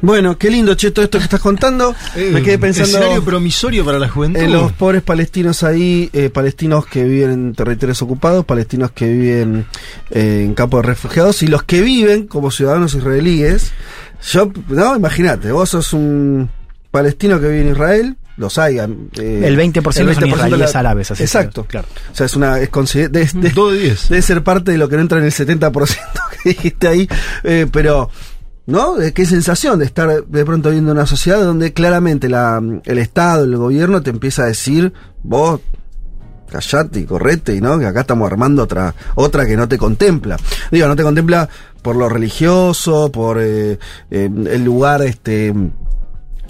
Bueno, 0.00 0.38
qué 0.38 0.48
lindo, 0.50 0.74
che, 0.76 0.90
todo 0.92 1.04
esto 1.04 1.18
que 1.18 1.24
estás 1.24 1.40
contando. 1.40 1.94
Me 2.16 2.42
quedé 2.42 2.58
pensando 2.58 2.98
Escenario 2.98 3.24
promisorio 3.24 3.84
para 3.84 3.98
la 3.98 4.08
juventud. 4.08 4.38
en 4.40 4.52
los 4.52 4.72
pobres 4.72 5.02
palestinos 5.02 5.64
ahí, 5.64 6.08
eh, 6.12 6.30
palestinos 6.30 6.86
que 6.86 7.02
viven 7.04 7.30
en 7.32 7.54
territorios 7.54 8.00
ocupados, 8.02 8.44
palestinos 8.44 8.92
que 8.92 9.08
viven 9.12 9.66
eh, 10.10 10.42
en 10.44 10.54
campos 10.54 10.82
de 10.82 10.88
refugiados 10.88 11.42
y 11.42 11.48
los 11.48 11.64
que 11.64 11.80
viven 11.80 12.26
como 12.28 12.50
ciudadanos 12.52 12.94
israelíes. 12.94 13.72
Yo, 14.30 14.50
no, 14.68 14.96
imagínate, 14.96 15.50
vos 15.52 15.70
sos 15.70 15.92
un 15.92 16.48
palestino 16.90 17.40
que 17.40 17.48
vive 17.48 17.62
en 17.62 17.68
Israel, 17.70 18.16
los 18.36 18.56
hay. 18.58 18.78
eh, 18.78 18.82
El 18.84 19.56
20% 19.58 19.82
son 19.92 20.06
de 20.06 20.14
la- 20.14 20.26
israelíes 20.28 20.76
árabes, 20.76 21.10
así 21.10 21.24
Exacto, 21.24 21.64
claro. 21.64 21.88
O 22.12 22.14
sea, 22.14 22.26
es 22.26 22.36
una. 22.36 22.60
Es 22.60 22.70
consider- 22.70 23.10
de- 23.10 23.26
de- 23.26 23.50
de. 23.50 23.96
Debe 24.08 24.22
ser 24.22 24.44
parte 24.44 24.70
de 24.70 24.78
lo 24.78 24.88
que 24.88 24.94
no 24.94 25.02
entra 25.02 25.18
en 25.18 25.24
el 25.24 25.32
70% 25.32 25.98
que 26.42 26.50
dijiste 26.50 26.86
ahí, 26.86 27.08
eh, 27.42 27.66
pero, 27.72 28.10
¿no? 28.68 29.00
Eh, 29.00 29.12
Qué 29.12 29.26
sensación 29.26 29.78
de 29.80 29.86
estar 29.86 30.24
de 30.24 30.44
pronto 30.44 30.70
viendo 30.70 30.92
una 30.92 31.06
sociedad 31.06 31.42
donde 31.42 31.72
claramente 31.72 32.28
la, 32.28 32.62
el 32.84 32.98
Estado, 32.98 33.44
el 33.44 33.56
gobierno 33.56 34.02
te 34.02 34.10
empieza 34.10 34.42
a 34.44 34.46
decir, 34.46 34.92
vos 35.22 35.60
callate 36.50 37.00
y 37.00 37.04
correte, 37.04 37.54
y 37.54 37.60
no, 37.60 37.78
que 37.78 37.86
acá 37.86 38.00
estamos 38.02 38.30
armando 38.30 38.62
otra, 38.62 38.94
otra 39.16 39.44
que 39.46 39.56
no 39.56 39.68
te 39.68 39.76
contempla. 39.76 40.36
Digo, 40.70 40.86
no 40.86 40.96
te 40.96 41.02
contempla 41.02 41.48
por 41.82 41.96
lo 41.96 42.08
religioso, 42.08 43.10
por 43.12 43.38
eh, 43.40 43.78
eh, 44.10 44.30
el 44.50 44.64
lugar, 44.64 45.02
este, 45.02 45.54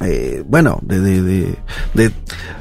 eh, 0.01 0.45
bueno, 0.47 0.79
de, 0.83 1.01
de, 1.01 1.23
de, 1.23 1.57
de- 1.95 2.13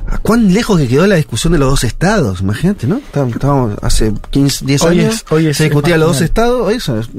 ¿a 0.08 0.18
cuán 0.18 0.52
lejos 0.54 0.80
que 0.80 0.88
quedó 0.88 1.06
la 1.06 1.16
discusión 1.16 1.54
de 1.54 1.60
los 1.60 1.70
dos 1.70 1.84
estados, 1.84 2.42
imagínate, 2.42 2.88
¿no? 2.88 2.98
Estábamos, 2.98 3.76
hace 3.84 4.14
15, 4.32 4.66
10 4.66 4.82
Hoy 4.84 5.00
años, 5.00 5.16
es- 5.16 5.26
hoy 5.32 5.48
es 5.48 5.58
se 5.58 5.66
discutía 5.66 5.98
los 5.98 6.08
dos 6.10 6.22
estados, 6.22 6.62
hoy 6.68 6.76
eso 6.76 7.00
es 7.00 7.10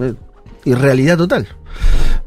irrealidad 0.64 1.16
total. 1.16 1.46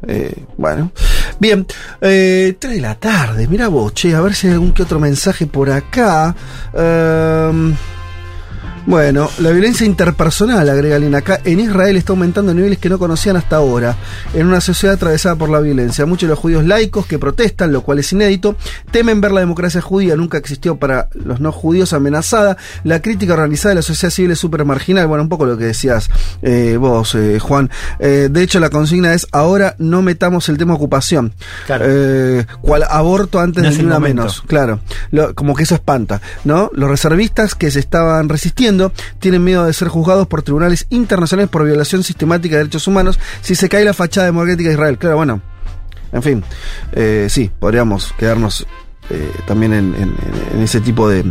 Eh, 0.06 0.44
bueno, 0.56 0.90
bien, 1.38 1.66
eh, 2.00 2.56
3 2.58 2.74
de 2.74 2.80
la 2.80 2.96
tarde, 2.96 3.46
mira 3.46 3.68
vos, 3.68 3.94
che, 3.94 4.14
a 4.14 4.20
ver 4.20 4.34
si 4.34 4.48
hay 4.48 4.54
algún 4.54 4.72
que 4.72 4.82
otro 4.82 4.98
mensaje 4.98 5.46
por 5.46 5.70
acá. 5.70 6.34
Ehm, 6.74 7.74
bueno, 8.84 9.30
la 9.38 9.50
violencia 9.50 9.86
interpersonal, 9.86 10.68
agrega 10.68 10.98
Lina 10.98 11.18
acá, 11.18 11.40
en 11.44 11.60
Israel 11.60 11.96
está 11.96 12.12
aumentando 12.14 12.50
a 12.50 12.54
niveles 12.54 12.78
que 12.78 12.88
no 12.88 12.98
conocían 12.98 13.36
hasta 13.36 13.56
ahora. 13.56 13.96
En 14.34 14.46
una 14.48 14.60
sociedad 14.60 14.96
atravesada 14.96 15.36
por 15.36 15.50
la 15.50 15.60
violencia, 15.60 16.04
muchos 16.04 16.26
de 16.28 16.30
los 16.32 16.38
judíos 16.40 16.64
laicos 16.64 17.06
que 17.06 17.16
protestan, 17.18 17.72
lo 17.72 17.82
cual 17.82 18.00
es 18.00 18.12
inédito, 18.12 18.56
temen 18.90 19.20
ver 19.20 19.30
la 19.30 19.38
democracia 19.40 19.80
judía, 19.80 20.16
nunca 20.16 20.36
existió 20.36 20.76
para 20.76 21.08
los 21.14 21.38
no 21.38 21.52
judíos 21.52 21.92
amenazada. 21.92 22.56
La 22.82 23.00
crítica 23.00 23.34
organizada 23.34 23.70
de 23.70 23.74
la 23.76 23.82
sociedad 23.82 24.10
civil 24.12 24.32
es 24.32 24.40
súper 24.40 24.64
marginal. 24.64 25.06
Bueno, 25.06 25.22
un 25.22 25.28
poco 25.28 25.46
lo 25.46 25.56
que 25.56 25.64
decías 25.66 26.10
eh, 26.42 26.76
vos, 26.76 27.14
eh, 27.14 27.38
Juan. 27.38 27.70
Eh, 28.00 28.28
de 28.32 28.42
hecho, 28.42 28.58
la 28.58 28.68
consigna 28.70 29.14
es 29.14 29.28
ahora 29.30 29.76
no 29.78 30.02
metamos 30.02 30.48
el 30.48 30.58
tema 30.58 30.74
ocupación. 30.74 31.34
Claro. 31.66 31.84
Eh, 31.86 32.46
cual 32.60 32.82
aborto 32.90 33.38
antes 33.38 33.62
No 33.62 33.70
de 33.70 33.84
una 33.84 34.00
menos. 34.00 34.42
Claro, 34.48 34.80
Lo- 35.12 35.36
como 35.36 35.54
que 35.54 35.62
eso 35.62 35.76
espanta, 35.76 36.20
¿no? 36.44 36.68
Los 36.74 36.90
reservistas 36.90 37.54
que 37.54 37.70
se 37.70 37.78
estaban 37.78 38.28
resistiendo 38.28 38.71
tienen 39.18 39.44
miedo 39.44 39.64
de 39.64 39.72
ser 39.72 39.88
juzgados 39.88 40.26
por 40.26 40.42
tribunales 40.42 40.86
internacionales 40.90 41.50
por 41.50 41.64
violación 41.64 42.02
sistemática 42.02 42.56
de 42.56 42.64
derechos 42.64 42.86
humanos 42.86 43.18
si 43.40 43.54
se 43.54 43.68
cae 43.68 43.84
la 43.84 43.94
fachada 43.94 44.26
democrática 44.26 44.68
de 44.68 44.74
Israel. 44.74 44.98
Claro, 44.98 45.16
bueno, 45.16 45.40
en 46.12 46.22
fin, 46.22 46.44
eh, 46.92 47.26
sí, 47.30 47.50
podríamos 47.58 48.12
quedarnos 48.18 48.66
eh, 49.10 49.30
también 49.46 49.72
en, 49.72 50.14
ese 50.62 50.80
tipo 50.80 51.08
de, 51.08 51.24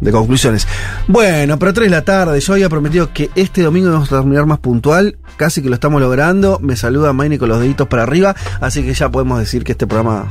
de 0.00 0.12
conclusiones. 0.12 0.66
Bueno, 1.06 1.58
pero 1.58 1.72
3 1.72 1.90
de 1.90 1.96
la 1.96 2.04
tarde, 2.04 2.40
yo 2.40 2.52
había 2.54 2.68
prometido 2.68 3.12
que 3.12 3.30
este 3.34 3.62
domingo 3.62 3.88
íbamos 3.88 4.10
a 4.12 4.16
terminar 4.16 4.46
más 4.46 4.58
puntual, 4.58 5.18
casi 5.36 5.62
que 5.62 5.68
lo 5.68 5.74
estamos 5.74 6.00
logrando. 6.00 6.58
Me 6.60 6.76
saluda 6.76 7.12
Maine 7.12 7.38
con 7.38 7.48
los 7.48 7.60
deditos 7.60 7.88
para 7.88 8.02
arriba, 8.02 8.34
así 8.60 8.82
que 8.82 8.94
ya 8.94 9.10
podemos 9.10 9.38
decir 9.38 9.64
que 9.64 9.72
este 9.72 9.86
programa 9.86 10.30